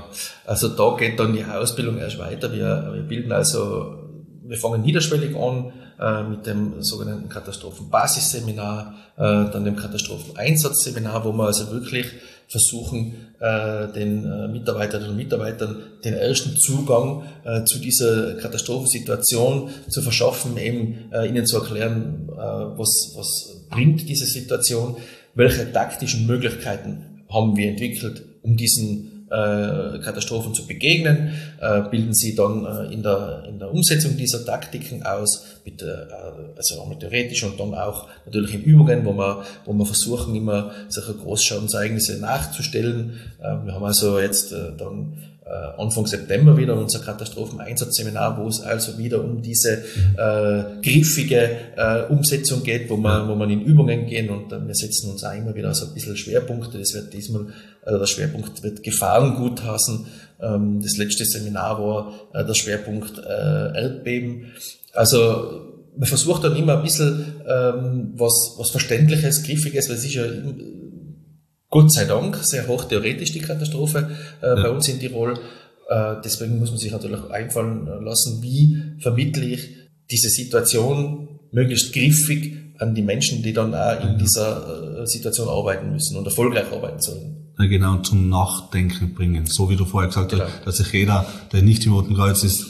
[0.47, 2.53] Also da geht dann die Ausbildung erst weiter.
[2.53, 4.04] Wir, wir bilden also
[4.47, 11.47] wir fangen niederschwellig an äh, mit dem sogenannten Katastrophenbasisseminar, äh, dann dem Katastropheneinsatzseminar, wo wir
[11.47, 12.07] also wirklich
[12.49, 20.03] versuchen, äh, den äh, Mitarbeiterinnen und Mitarbeitern den ersten Zugang äh, zu dieser Katastrophensituation zu
[20.03, 24.97] verschaffen, eben äh, ihnen zu erklären, was, was bringt diese Situation,
[25.35, 29.14] welche taktischen Möglichkeiten haben wir entwickelt, um diesen
[29.99, 35.03] Katastrophen zu begegnen, äh, bilden sie dann äh, in, der, in der Umsetzung dieser Taktiken
[35.03, 39.87] aus, mit, also auch theoretisch und dann auch natürlich in Übungen, wo wir, wo wir
[39.87, 43.19] versuchen, immer solche Großschadensereignisse nachzustellen.
[43.39, 45.15] Wir haben also jetzt dann
[45.47, 49.85] äh, Anfang September wieder unser Katastropheneinsatzseminar, wo es also wieder um diese
[50.17, 54.75] äh, griffige äh, Umsetzung geht, wo man, wo man in Übungen gehen und äh, wir
[54.75, 56.79] setzen uns auch immer wieder so ein bisschen Schwerpunkte.
[56.79, 57.49] Das wird diesmal,
[57.85, 60.07] äh, der Schwerpunkt wird Gefahrenguthausen.
[60.41, 64.53] Ähm, das letzte Seminar war äh, der Schwerpunkt äh, Erdbeben.
[64.93, 70.15] Also man versucht dann immer ein bisschen ähm, was, was Verständliches, Griffiges, weil es ist
[70.15, 70.25] ja
[71.71, 74.55] Gott sei Dank sehr hoch theoretisch die Katastrophe äh, ja.
[74.55, 75.35] bei uns in Tirol.
[75.89, 79.69] Äh, deswegen muss man sich natürlich einfallen lassen, wie vermittle ich
[80.11, 85.93] diese Situation möglichst griffig an die Menschen, die dann auch in dieser äh, Situation arbeiten
[85.93, 87.44] müssen und erfolgreich arbeiten sollen.
[87.59, 89.47] Ja, genau, zum Nachdenken bringen.
[89.47, 90.45] So wie du vorher gesagt genau.
[90.45, 92.67] hast, dass sich jeder, der nicht im Roten Kreuz ist,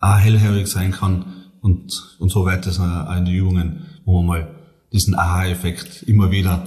[0.00, 1.24] auch hellhörig sein kann
[1.60, 4.54] und, und so weiter sind auch in den Übungen, wo man mal
[4.92, 6.66] diesen Aha-Effekt immer wieder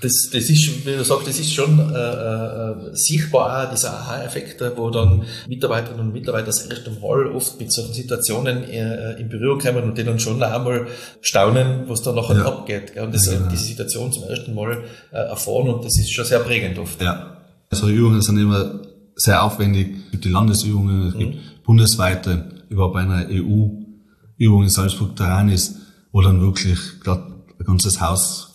[0.00, 4.62] das, das ist, wie du sagst, das ist schon äh, äh, sichtbar auch, dieser Aha-Effekt,
[4.76, 9.58] wo dann Mitarbeiterinnen und Mitarbeiter das erste Mal oft mit solchen Situationen äh, in Berührung
[9.58, 10.86] kommen und die dann schon einmal
[11.20, 12.46] staunen, was da nachher ja.
[12.46, 12.94] abgeht.
[12.94, 13.04] Gell?
[13.04, 13.50] Und das, ja, genau.
[13.50, 17.00] diese Situation zum ersten Mal äh, erfahren und das ist schon sehr prägend oft.
[17.02, 17.36] Ja.
[17.70, 18.80] Also Übungen sind immer
[19.16, 19.96] sehr aufwendig.
[20.06, 21.40] Es gibt die Landesübungen, es gibt mhm.
[21.64, 25.76] bundesweite, überhaupt bei einer EU-Übung in Salzburg-Taranis,
[26.12, 27.22] wo dann wirklich gerade
[27.58, 28.49] ein ganzes Haus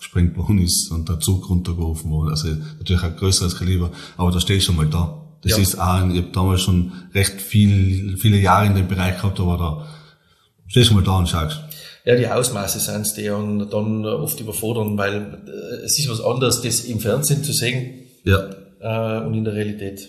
[0.62, 2.30] ist und der Zug runtergerufen worden.
[2.30, 2.48] Also
[2.78, 5.22] natürlich ein größeres Kaliber, aber da stehe ich schon mal da.
[5.42, 5.58] Das ja.
[5.58, 9.56] ist auch, ich habe damals schon recht viel, viele Jahre in dem Bereich gehabt, aber
[9.56, 9.86] da
[10.66, 11.60] stehst du mal da und schaust.
[12.04, 16.62] Ja, die Ausmaße sind es, die dann oft überfordern, weil äh, es ist was anderes,
[16.62, 18.48] das im Fernsehen zu sehen ja.
[18.80, 20.08] äh, und in der Realität.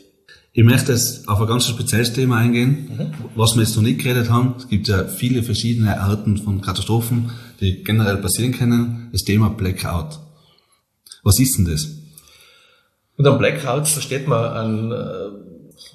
[0.54, 3.14] Ich möchte jetzt auf ein ganz spezielles Thema eingehen, Mhm.
[3.36, 4.56] was wir jetzt noch nicht geredet haben.
[4.58, 9.10] Es gibt ja viele verschiedene Arten von Katastrophen, die generell passieren können.
[9.12, 10.20] Das Thema Blackout.
[11.24, 11.88] Was ist denn das?
[13.18, 14.92] Unter einem Blackout versteht man einen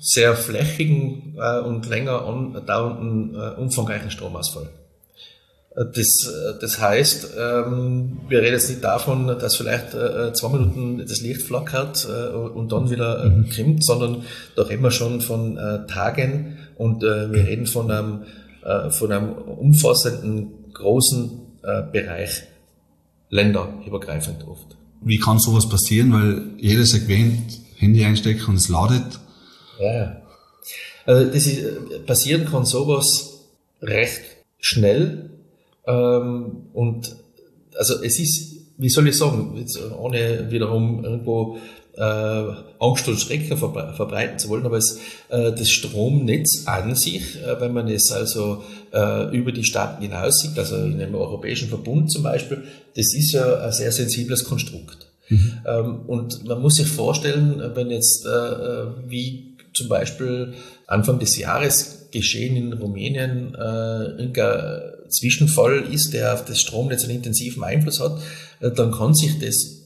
[0.01, 4.69] sehr flächigen äh, und länger andauernden, äh, umfangreichen Stromausfall.
[5.77, 11.21] Äh, Das, das heißt, ähm, wir reden jetzt nicht davon, dass vielleicht zwei Minuten das
[11.21, 15.57] Licht flackert und dann wieder krimmt, sondern da reden wir schon von
[15.89, 18.25] Tagen und wir reden von einem,
[18.91, 22.43] von einem umfassenden, großen äh, Bereich,
[23.31, 24.77] länderübergreifend oft.
[25.01, 26.13] Wie kann sowas passieren?
[26.13, 29.19] Weil jeder gewöhnt, Handy einstecken und es ladet.
[29.81, 30.23] Ja, ja.
[31.05, 33.49] Also das ist, äh, passieren kann sowas
[33.81, 34.23] recht
[34.61, 35.31] schnell
[35.87, 37.17] ähm, und
[37.77, 41.59] also es ist, wie soll ich sagen, jetzt ohne wiederum irgendwo
[41.97, 42.03] äh,
[42.81, 47.61] Angst und Schrecken verbre verbreiten zu wollen, aber es, äh, das Stromnetz an sich, äh,
[47.61, 52.11] wenn man es also äh, über die Staaten hinaus sieht, also in einem europäischen Verbund
[52.11, 52.65] zum Beispiel,
[52.97, 55.07] das ist ja ein sehr sensibles Konstrukt.
[55.67, 60.55] Ähm, und man muss sich vorstellen, wenn jetzt äh, wie zum Beispiel
[60.87, 67.17] Anfang des Jahres geschehen in Rumänien äh, irgendein Zwischenfall ist, der auf das Stromnetz einen
[67.17, 68.19] intensiven Einfluss hat,
[68.61, 69.83] äh, dann kann sich das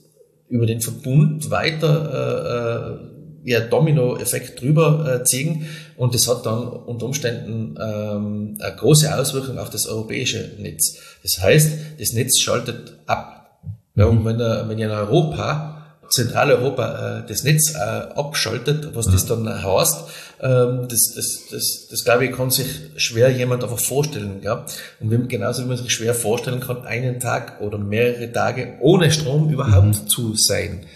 [0.48, 3.00] über den Verbund weiter
[3.44, 9.16] äh, ja, Domino-Effekt drüber äh, ziehen und das hat dann unter Umständen ähm, eine große
[9.16, 10.96] Auswirkung auf das europäische Netz.
[11.22, 13.60] Das heißt, das Netz schaltet ab.
[13.94, 15.76] Ja, und wenn, er, wenn in Europa
[16.08, 20.04] Zentraleuropa äh, das Netz äh, abschaltet, was das dann heißt,
[20.38, 24.40] das, das, das, das glaube ich, kann sich schwer jemand einfach vorstellen.
[24.42, 24.66] Ja?
[25.00, 29.50] Und genauso wie man sich schwer vorstellen kann, einen Tag oder mehrere Tage ohne Strom
[29.50, 30.86] überhaupt zu sein.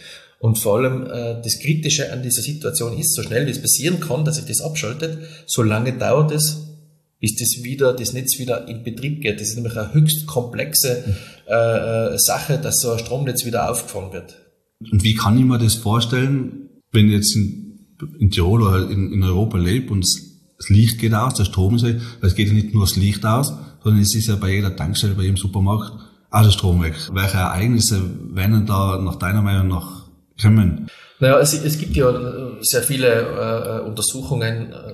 [0.40, 4.00] Und vor allem äh, das Kritische an dieser Situation ist, so schnell wie es passieren
[4.00, 6.70] kann, dass sich das abschaltet, so lange dauert es,
[7.20, 9.38] bis das wieder, das Netz wieder in Betrieb geht.
[9.38, 11.04] Das ist nämlich eine höchst komplexe
[11.46, 14.38] äh, äh, Sache, dass so ein Stromnetz wieder aufgefahren wird.
[14.90, 17.69] Und wie kann ich mir das vorstellen, wenn jetzt in,
[18.18, 20.30] in Tirol oder in, in Europa lebe und das,
[20.68, 23.24] Licht geht aus, der Strom ist weg, weil es geht ja nicht nur das Licht
[23.24, 25.92] aus, sondern es ist ja bei jeder Tankstelle, bei jedem Supermarkt
[26.30, 26.94] auch der Strom weg.
[27.12, 30.04] Welche Ereignisse werden da nach deiner Meinung nach
[30.40, 30.88] kommen?
[31.18, 34.92] Naja, es, es gibt ja äh, sehr viele äh, Untersuchungen, äh,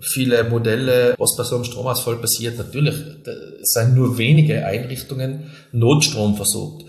[0.00, 2.58] viele Modelle, was bei so einem Stromausfall passiert.
[2.58, 2.94] Natürlich
[3.62, 6.84] sind nur wenige Einrichtungen Notstrom versorgt.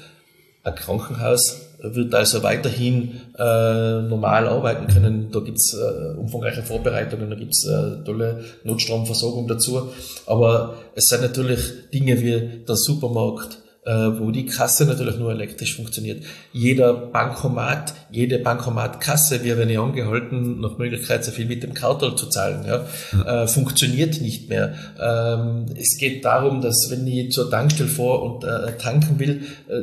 [0.64, 5.30] Ein Krankenhaus wird also weiterhin äh, normal arbeiten können.
[5.32, 9.90] Da gibt's äh, umfangreiche Vorbereitungen, da gibt's äh, tolle Notstromversorgung dazu.
[10.26, 15.76] Aber es sind natürlich Dinge wie der Supermarkt, äh, wo die Kasse natürlich nur elektrisch
[15.76, 16.24] funktioniert.
[16.54, 22.28] Jeder Bankomat, jede Bankomatkasse wird eine angehalten, nach Möglichkeit sehr viel mit dem Kartel zu
[22.28, 22.86] zahlen, ja,
[23.26, 24.74] äh, funktioniert nicht mehr.
[24.98, 29.82] Ähm, es geht darum, dass wenn ich zur Tankstelle vor und äh, tanken will, äh,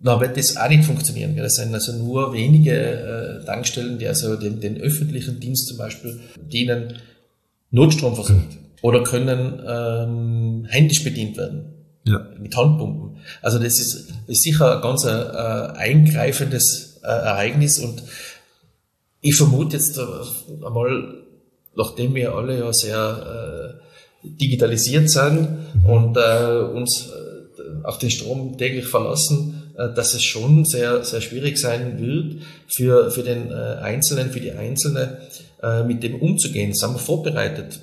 [0.00, 1.36] dann wird das auch nicht funktionieren.
[1.36, 2.72] Das sind also nur wenige
[3.42, 6.94] äh, Tankstellen, die also den, den öffentlichen Dienst zum Beispiel dienen,
[7.70, 11.64] Notstrom versorgt oder können ähm, händisch bedient werden
[12.04, 12.26] Ja.
[12.38, 13.16] mit Handpumpen.
[13.42, 18.02] Also das ist, ist sicher ein ganz äh, eingreifendes äh, Ereignis und
[19.20, 20.02] ich vermute jetzt äh,
[20.64, 21.14] einmal,
[21.74, 23.78] nachdem wir alle ja sehr
[24.24, 25.48] äh, digitalisiert sind
[25.86, 27.10] und äh, uns
[27.82, 33.22] auf den Strom täglich verlassen, dass es schon sehr, sehr schwierig sein wird für, für
[33.22, 35.18] den äh, Einzelnen, für die Einzelne,
[35.62, 36.72] äh, mit dem umzugehen.
[36.74, 37.80] Sind wir vorbereitet?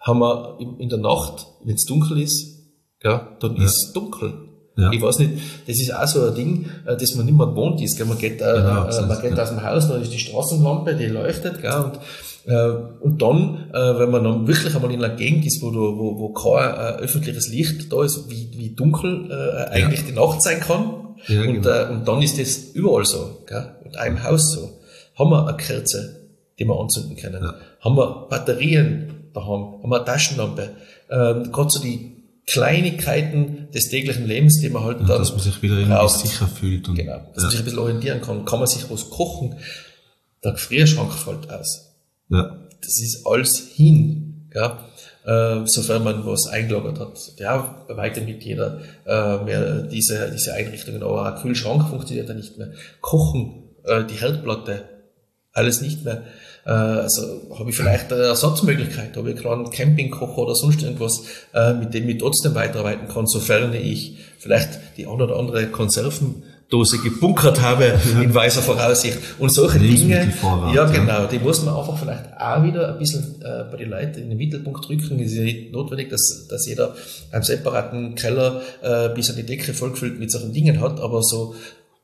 [0.00, 2.56] Haben wir in, der Nacht, wenn es dunkel ist,
[3.02, 3.64] ja, dann Ja.
[3.64, 4.32] ist es dunkel.
[4.76, 4.92] Ja.
[4.92, 5.32] Ich weiß nicht,
[5.66, 7.96] das ist auch so ein Ding, äh, das man nicht mehr gewohnt ist.
[7.96, 8.06] Gell?
[8.06, 9.42] Man geht, äh, Genau, äh, man geht ja.
[9.42, 11.72] aus dem Haus, dann ist die Straßenlampe, die leuchtet, gell?
[11.72, 11.98] Und, äh,
[13.00, 16.18] und dann, äh, wenn man dann wirklich einmal in einer Gegend ist, wo, du, wo,
[16.18, 20.60] wo kein äh, öffentliches Licht da ist, wie, wie dunkel äh, eigentlich die Nacht sein
[20.60, 21.16] kann.
[21.26, 21.68] Ja, und, genau.
[21.68, 23.76] äh, und dann ist das überall so, gell?
[23.84, 24.80] in einem Haus so.
[25.18, 27.42] Haben wir eine Kerze, die wir anzünden können?
[27.42, 27.54] Ja.
[27.80, 29.82] Haben wir Batterien daheim?
[29.82, 30.70] Haben wir eine Taschenlampe?
[31.10, 35.40] Ähm, Gerade so die Kleinigkeiten des täglichen Lebens, die man halt Ja, dann dass man
[35.40, 36.88] sich wieder irgendwie sicher fühlt.
[36.88, 37.50] Und, Genau, dass man ja.
[37.50, 38.44] sich ein bisschen orientieren kann.
[38.46, 39.56] Kann man sich was kochen?
[40.42, 41.87] Der Gefrierschrank fällt aus.
[42.28, 42.64] Ja.
[42.80, 44.88] Das ist alles hin, ja?
[45.28, 47.18] äh, sofern man was eingelagert hat.
[47.38, 52.34] Ja, bei weitem nicht jeder äh, mehr diese, diese Einrichtungen, aber ein Kühlschrank funktioniert ja
[52.34, 52.72] nicht mehr.
[53.02, 54.84] Kochen, äh, die Herdplatte,
[55.52, 56.22] alles nicht mehr.
[56.64, 61.74] Äh, also habe ich vielleicht eine Ersatzmöglichkeit, habe ich einen Campingkocher oder sonst irgendwas, äh,
[61.74, 65.66] mit dem ich trotzdem weiterarbeiten kann, sofern ich vielleicht die ein oder andere
[66.70, 69.18] Dose gebunkert habe in weißer Voraussicht.
[69.38, 70.32] Und solche Dinge,
[70.74, 74.20] ja genau, die muss man einfach vielleicht auch wieder ein bisschen äh, bei den Leuten
[74.20, 75.18] in den Mittelpunkt drücken.
[75.18, 76.94] Es ist ja nicht notwendig, dass, dass jeder
[77.32, 81.54] einen separaten Keller äh, bis an die Decke vollgefüllt mit solchen Dingen hat, aber so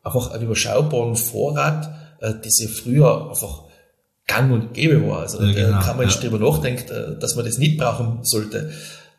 [0.02, 3.64] einfach einen überschaubaren Vorrat, äh, diese früher einfach
[4.26, 5.20] gang und gäbe war.
[5.20, 6.30] Also ja, genau, kann man jetzt ja.
[6.30, 8.70] drüber nachdenken, äh, dass man das nicht brauchen sollte.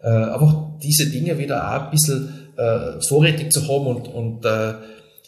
[0.02, 4.74] Äh, einfach diese Dinge wieder auch ein bisschen äh, vorrätig zu haben und, und äh,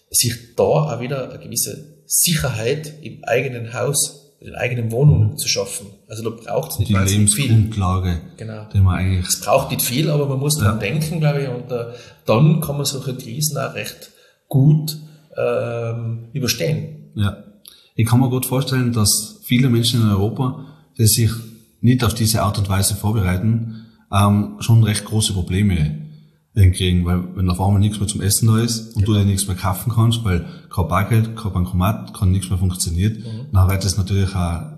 [0.09, 5.47] sich da auch wieder eine gewisse Sicherheit im eigenen Haus, in den eigenen Wohnungen zu
[5.47, 5.87] schaffen.
[6.07, 8.21] Also da braucht es nicht die Lebensgrundlage, viel.
[8.37, 8.67] Genau.
[8.73, 11.71] Die man eigentlich es braucht nicht viel, aber man muss dran denken, glaube ich, und
[11.71, 11.93] äh,
[12.25, 14.11] dann kann man solche Krisen auch recht
[14.47, 14.97] gut
[15.35, 17.11] ähm, überstehen.
[17.15, 17.43] Ja.
[17.95, 20.65] Ich kann mir gut vorstellen, dass viele Menschen in Europa,
[20.97, 21.31] die sich
[21.81, 26.06] nicht auf diese Art und Weise vorbereiten, ähm, schon recht große Probleme
[26.57, 29.13] entgegen, weil wenn auf einmal nichts mehr zum Essen da ist und genau.
[29.17, 33.19] du dir nichts mehr kaufen kannst, weil kein Bargeld, kein Bankomat, kann nichts mehr funktioniert,
[33.19, 33.51] mhm.
[33.53, 34.77] dann wird das natürlich ein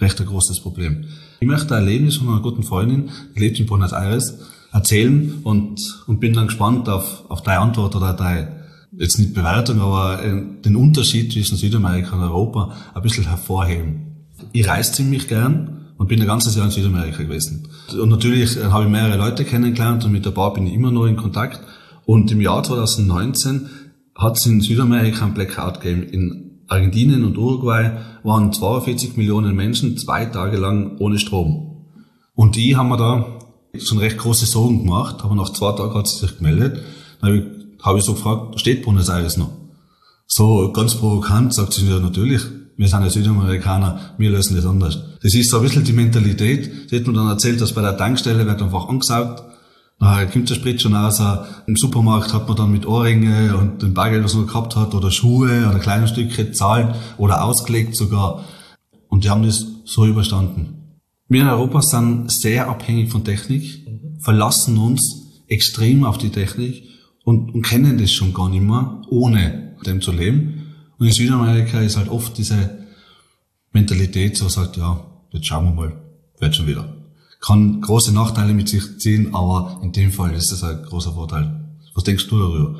[0.00, 1.04] recht ein großes Problem.
[1.40, 4.38] Ich möchte ein Erlebnis von einer guten Freundin, die lebt in Buenos Aires,
[4.72, 9.80] erzählen und, und bin dann gespannt auf, auf deine Antwort oder deine, jetzt nicht Bewertung,
[9.80, 14.26] aber äh, den Unterschied zwischen Südamerika und Europa ein bisschen hervorheben.
[14.52, 17.68] Ich reise ziemlich gern und bin ein ganzes Jahr in Südamerika gewesen.
[18.00, 20.90] Und natürlich äh, habe ich mehrere Leute kennengelernt und mit ein paar bin ich immer
[20.90, 21.60] noch in Kontakt.
[22.06, 23.68] Und im Jahr 2019
[24.14, 26.04] hat es in Südamerika ein Blackout gegeben.
[26.04, 31.84] In Argentinien und Uruguay waren 42 Millionen Menschen zwei Tage lang ohne Strom.
[32.34, 33.26] Und die haben mir da
[33.78, 36.82] schon recht große Sorgen gemacht, aber nach zwei Tagen hat sie sich gemeldet.
[37.20, 39.50] Dann habe ich, hab ich so gefragt, steht Buenos Aires noch?
[40.28, 42.42] So ganz provokant sagt sie mir natürlich,
[42.76, 44.98] wir sind ja Südamerikaner, wir lösen das anders.
[45.22, 46.88] Das ist so ein bisschen die Mentalität.
[46.88, 49.42] Sie hat mir dann erzählt, dass bei der Tankstelle wird einfach angesaugt,
[50.00, 51.20] Nachher kommt der Sprit schon raus.
[51.66, 55.10] Im Supermarkt hat man dann mit Ohrringe und dem Bargeld, was man gehabt hat, oder
[55.10, 58.44] Schuhe oder kleine Stücke zahlen oder ausgelegt sogar.
[59.08, 61.00] Und die haben das so überstanden.
[61.28, 63.86] Wir in Europa sind sehr abhängig von Technik,
[64.20, 66.84] verlassen uns extrem auf die Technik
[67.28, 70.72] und, und kennen das schon gar nicht mehr, ohne dem zu leben.
[70.98, 72.78] Und in Südamerika ist halt oft diese
[73.70, 75.92] Mentalität, so sagt, ja, jetzt schauen wir mal,
[76.38, 76.88] wird schon wieder.
[77.42, 81.50] Kann große Nachteile mit sich ziehen, aber in dem Fall ist das ein großer Vorteil.
[81.94, 82.78] Was denkst du darüber?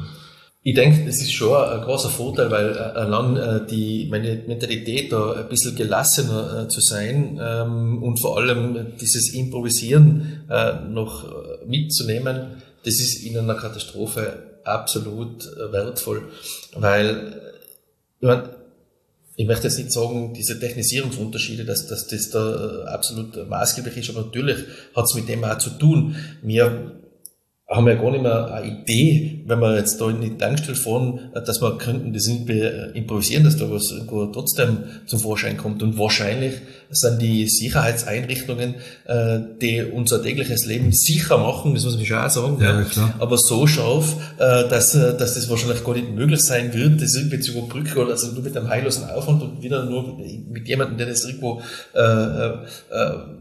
[0.63, 5.13] Ich denke, das ist schon ein großer Vorteil, weil äh, allein äh, die meine Mentalität
[5.13, 10.45] da ein bisschen gelassener äh, zu sein ähm, und vor allem dieses Improvisieren
[10.91, 11.27] noch
[11.67, 16.29] mitzunehmen, das ist in einer Katastrophe absolut wertvoll,
[16.75, 17.41] weil
[19.41, 24.23] ich möchte jetzt nicht sagen, diese Technisierungsunterschiede, dass, dass das da absolut maßgeblich ist, aber
[24.23, 24.65] natürlich
[24.97, 26.17] hat es mit dem auch zu tun.
[26.43, 26.98] Wir
[27.71, 30.75] haben wir ja gar nicht mehr eine Idee, wenn wir jetzt da in die Tankstelle
[30.75, 32.63] fahren, dass wir könnten das irgendwie
[32.95, 35.83] improvisieren, dass da was irgendwo trotzdem zum Vorschein kommt.
[35.83, 36.55] Und wahrscheinlich
[36.89, 42.31] sind die Sicherheitseinrichtungen, äh, die unser tägliches Leben sicher machen, das muss man schon auch
[42.31, 43.15] sagen, ja, ja.
[43.19, 47.15] aber so scharf, äh, dass, äh, dass das wahrscheinlich gar nicht möglich sein wird, das
[47.17, 50.97] irgendwie zu überbrücken oder also nur mit einem heillosen Aufwand und wieder nur mit jemandem,
[50.97, 51.61] der das irgendwo
[51.95, 52.55] äh, äh,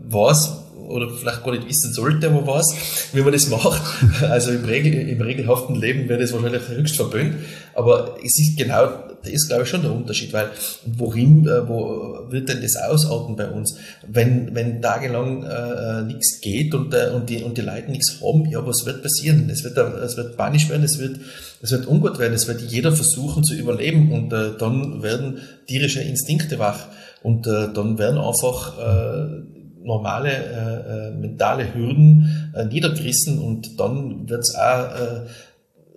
[0.09, 2.73] weiß, oder vielleicht gar nicht wissen sollte, aber was,
[3.13, 3.81] wie man das macht.
[4.21, 7.35] Also im, Regel, im regelhaften Leben wäre das wahrscheinlich höchst verböhnt.
[7.73, 8.87] Aber es ist genau,
[9.21, 10.49] das ist glaube ich schon der Unterschied, weil
[10.85, 13.77] worin, äh, wo wird denn das ausarten bei uns?
[14.07, 18.45] Wenn, wenn tagelang äh, nichts geht und, äh, und, die, und die Leute nichts haben,
[18.49, 19.49] ja, was wird passieren?
[19.49, 21.19] Es wird, es wird panisch werden, es wird,
[21.61, 26.01] es wird ungut werden, es wird jeder versuchen zu überleben und äh, dann werden tierische
[26.01, 26.87] Instinkte wach.
[27.23, 29.56] Und äh, dann werden einfach äh,
[29.87, 35.21] normale äh, äh, mentale Hürden äh, niedergerissen und dann wird's auch, äh,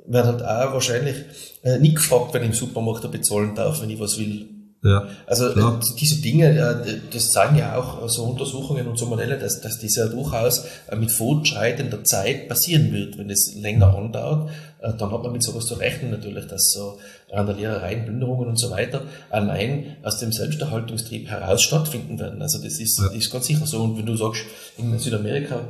[0.07, 1.17] wird halt auch wahrscheinlich
[1.63, 4.47] äh, nicht gefragt, wenn ich im Supermarkt bezahlen darf, wenn ich was will.
[4.83, 5.79] Ja, also klar.
[5.79, 9.79] Äh, diese Dinge, äh, das zeigen ja auch so Untersuchungen und so Modelle, dass, dass
[9.79, 13.19] das ja durchaus äh, mit fortschreitender Zeit passieren wird.
[13.19, 18.07] Wenn es länger andauert, dann hat man mit sowas zu rechnen natürlich, dass so Randalierereien,
[18.07, 22.41] Plünderungen und so weiter allein aus dem Selbsterhaltungstrieb heraus stattfinden werden.
[22.41, 23.11] Also das ist, ja.
[23.11, 23.83] ist ganz sicher so.
[23.83, 24.45] Und wenn du sagst,
[24.79, 25.61] in Südamerika,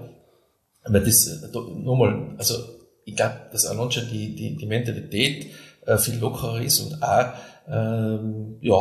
[0.84, 2.54] weil das, nochmal, also
[3.04, 5.46] ich glaube, dass allein schon die, die, die Mentalität
[5.98, 7.32] viel lockerer ist und auch
[7.70, 8.74] ähm, ja,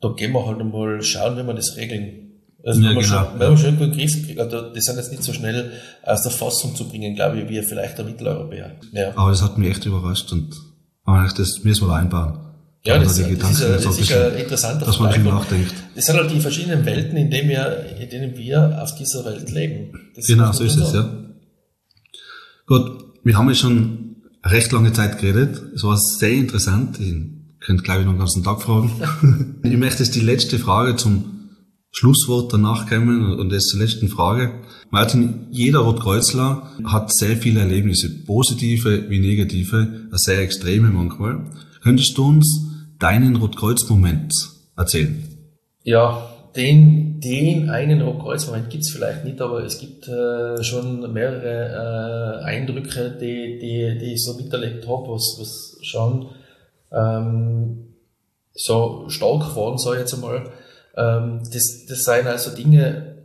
[0.00, 2.26] da gehen wir halt einmal schauen, wie wir das regeln.
[2.64, 3.24] Also ja, wenn, wir genau.
[3.24, 5.72] schon, wenn wir schon irgendwo Griff kriegen, also die sind jetzt nicht so schnell
[6.02, 8.72] aus der Fassung zu bringen, glaube ich, wie vielleicht der Mitteleuropäer.
[8.92, 9.12] Ja.
[9.14, 10.54] Aber das hat mich echt überrascht und
[11.06, 12.40] das müssen wir einbauen.
[12.84, 15.74] Ja, das, das, ist, das ist, ein interessanter Dass man sich nachdenkt.
[15.96, 19.50] Das sind halt die verschiedenen Welten, in denen wir, in denen wir auf dieser Welt
[19.50, 19.92] leben.
[20.14, 21.08] Das genau, so ist es, ja.
[22.66, 25.60] Gut, wir haben ja schon recht lange Zeit geredet.
[25.74, 26.98] Es war sehr interessant.
[27.66, 29.60] Könnte, glaube ich, noch den ganzen Tag fragen.
[29.64, 31.50] ich möchte jetzt die letzte Frage zum
[31.90, 34.52] Schlusswort danach kommen und das zur letzten Frage.
[34.90, 41.50] Martin, jeder Rotkreuzler hat sehr viele Erlebnisse, positive wie negative, sehr extreme manchmal.
[41.82, 42.66] Könntest du uns
[42.98, 44.32] deinen Rotkreuz-Moment
[44.76, 45.24] erzählen?
[45.82, 52.44] Ja, den, den einen Rotkreuz-Moment gibt's vielleicht nicht, aber es gibt äh, schon mehrere äh,
[52.44, 56.28] Eindrücke, die, die, die ich so miterlebt habe, was, was schon
[56.92, 57.94] ähm,
[58.54, 60.50] so stark geworden, sage ich jetzt einmal.
[60.96, 63.16] Ähm, das, das seien also Dinge,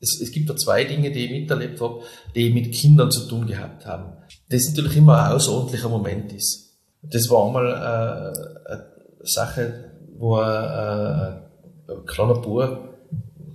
[0.00, 2.00] es, es gibt da zwei Dinge, die ich miterlebt habe,
[2.34, 4.12] die mit Kindern zu tun gehabt haben.
[4.48, 6.78] Das natürlich immer ein außerordentlicher Moment ist.
[7.02, 8.86] Das war einmal äh, eine
[9.22, 12.78] Sache, wo ein, äh, ein kleiner Bub,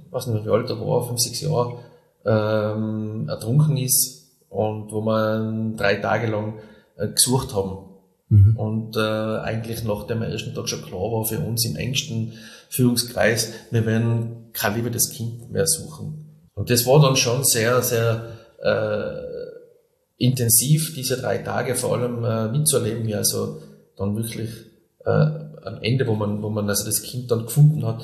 [0.07, 1.79] ich weiß nicht wie alt er war, fünf, sechs Jahre,
[2.25, 6.59] ähm, ertrunken ist und wo wir drei Tage lang
[6.97, 7.94] äh, gesucht haben.
[8.29, 8.57] Mhm.
[8.57, 12.33] Und äh, eigentlich nach dem ersten Tag schon klar war für uns im engsten
[12.69, 16.47] Führungskreis, wir werden kein liebendes Kind mehr suchen.
[16.53, 18.29] Und das war dann schon sehr, sehr
[18.61, 19.35] äh,
[20.17, 23.61] intensiv, diese drei Tage vor allem äh, mitzuerleben, wie also
[23.97, 24.49] dann wirklich
[25.05, 28.03] äh, am Ende, wo man, wo man also das Kind dann gefunden hat,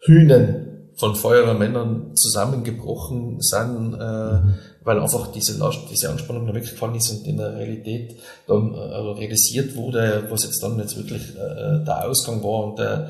[0.00, 4.54] Hühnen von Feuerwehrmännern zusammengebrochen sind, äh, mhm.
[4.82, 8.16] weil einfach diese, Last, diese Anspannung wirklich gefallen ist und in der Realität
[8.46, 13.06] dann äh, realisiert wurde, was jetzt dann jetzt wirklich äh, der Ausgang war und, äh,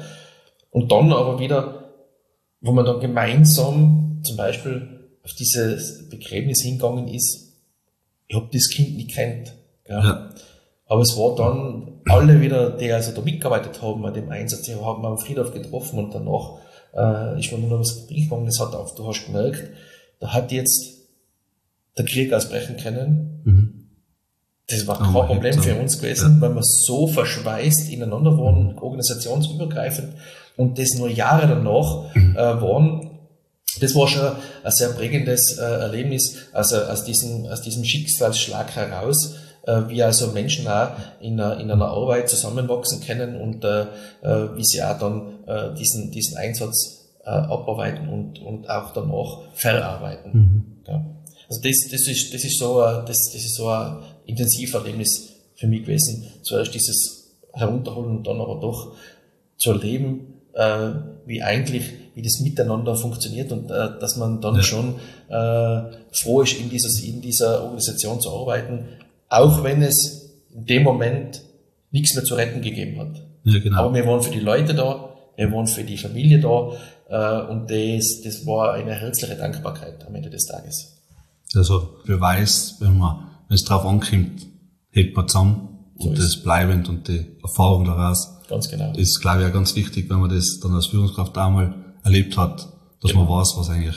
[0.70, 1.92] und dann aber wieder,
[2.60, 7.52] wo man dann gemeinsam zum Beispiel auf dieses Begräbnis hingegangen ist,
[8.26, 9.52] ich habe das Kind nicht kennt.
[9.88, 10.30] Ja.
[10.86, 14.74] Aber es war dann alle wieder, die also da mitgearbeitet haben an dem Einsatz, die
[14.74, 16.58] haben wir am Friedhof getroffen und danach
[16.96, 19.64] äh, ist mir nur noch was gegangen, das hat auch, du hast gemerkt,
[20.20, 20.96] da hat jetzt
[21.96, 23.40] der Krieg ausbrechen können.
[23.44, 23.72] Mhm.
[24.68, 26.40] Das war kein oh, Problem für uns gewesen, ja.
[26.40, 28.78] weil wir so verschweißt ineinander waren, mhm.
[28.78, 30.14] organisationsübergreifend
[30.56, 32.36] und das nur Jahre danach mhm.
[32.36, 33.10] äh, waren.
[33.80, 34.32] Das war schon
[34.64, 39.34] ein sehr prägendes äh, Erlebnis, also aus diesem, aus diesem Schicksalsschlag heraus,
[39.88, 40.90] wie also Menschen auch
[41.20, 43.82] in, einer, in einer Arbeit zusammenwachsen können und äh,
[44.22, 49.40] äh, wie sie auch dann äh, diesen, diesen Einsatz äh, abarbeiten und, und auch danach
[49.54, 50.32] verarbeiten.
[50.32, 50.62] Mhm.
[50.86, 51.04] Ja.
[51.48, 55.82] Also das, das, ist, das, ist so, das, das ist so ein Intensiverlebnis für mich
[55.82, 56.26] gewesen.
[56.42, 58.94] Zuerst dieses Herunterholen und dann aber doch
[59.56, 60.90] zu erleben, äh,
[61.26, 64.62] wie eigentlich, wie das miteinander funktioniert und äh, dass man dann ja.
[64.62, 64.94] schon
[65.28, 68.88] äh, froh ist, in, dieses, in dieser Organisation zu arbeiten,
[69.28, 71.42] auch wenn es in dem Moment
[71.90, 73.22] nichts mehr zu retten gegeben hat.
[73.44, 73.84] Ja, genau.
[73.84, 76.72] Aber wir waren für die Leute da, wir waren für die Familie da
[77.08, 80.96] äh, und das, das war eine herzliche Dankbarkeit am Ende des Tages.
[81.54, 84.46] Also Beweis, wenn man, wenn es drauf ankommt,
[84.90, 85.68] hält man zusammen
[85.98, 88.92] so und das bleibend und die Erfahrung daraus Ganz genau.
[88.92, 91.74] Ist, glaube ich, auch ganz wichtig, wenn man das dann als Führungskraft einmal
[92.04, 92.68] erlebt hat,
[93.00, 93.24] dass genau.
[93.24, 93.96] man weiß, was eigentlich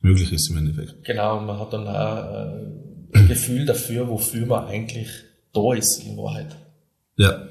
[0.00, 1.04] möglich ist im Endeffekt.
[1.04, 5.08] Genau, man hat dann auch äh, Gefühl dafür, wofür man eigentlich
[5.52, 6.56] da ist in Wahrheit.
[7.16, 7.42] Ja.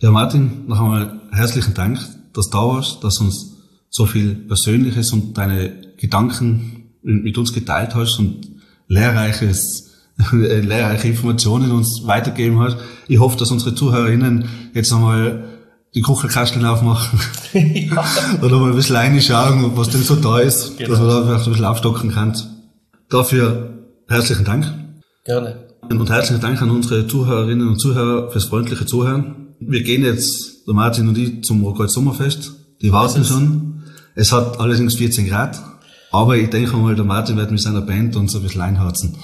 [0.00, 1.98] Ja, Martin, noch einmal herzlichen Dank,
[2.34, 3.56] dass du da warst, dass du uns
[3.88, 8.40] so viel Persönliches und deine Gedanken mit uns geteilt hast und
[8.88, 9.84] lehrreiches
[10.32, 12.76] lehrreiche Informationen uns weitergeben hast.
[13.08, 15.44] Ich hoffe, dass unsere Zuhörerinnen jetzt nochmal
[15.94, 17.20] die Kuchelkasteln aufmachen
[17.52, 18.04] ja.
[18.42, 20.90] oder mal ein bisschen reinschauen, was denn so da ist, genau.
[20.90, 22.36] dass man da vielleicht ein bisschen aufstocken kann.
[23.08, 24.72] Dafür herzlichen Dank.
[25.24, 25.68] Gerne.
[25.88, 29.54] Und herzlichen Dank an unsere Zuhörerinnen und Zuhörer fürs freundliche Zuhören.
[29.60, 32.52] Wir gehen jetzt, der Martin und ich, zum Rockhalt Sommerfest.
[32.82, 33.84] Die warten schon.
[34.14, 35.58] Es hat allerdings 14 Grad.
[36.10, 39.16] Aber ich denke mal, der Martin wird mit seiner Band uns ein bisschen einharzen.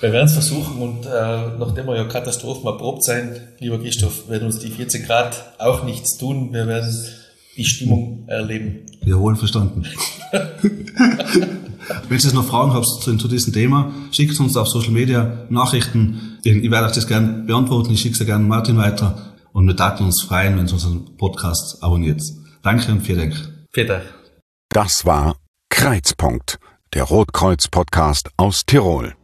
[0.00, 4.46] Wir werden es versuchen und äh, nachdem wir ja Katastrophen erprobt sein, lieber Christoph, werden
[4.46, 6.54] uns die 14 Grad auch nichts tun.
[6.54, 6.90] Wir werden
[7.56, 8.86] die Stimmung erleben.
[9.04, 9.84] Ja, wohl verstanden.
[12.08, 16.38] Wenn ihr noch Fragen habt zu, zu, diesem Thema, schickt uns auf Social Media Nachrichten.
[16.42, 17.92] Ich werde euch das gerne beantworten.
[17.92, 19.34] Ich schicke es gerne Martin weiter.
[19.52, 22.22] Und wir taten uns freuen, wenn ihr unseren Podcast abonniert.
[22.62, 23.66] Danke und vielen Dank.
[23.72, 24.04] Vielen Dank.
[24.68, 25.36] Das war
[25.70, 26.58] Kreizpunkt,
[26.94, 29.14] der Rotkreuz-Podcast aus Tirol.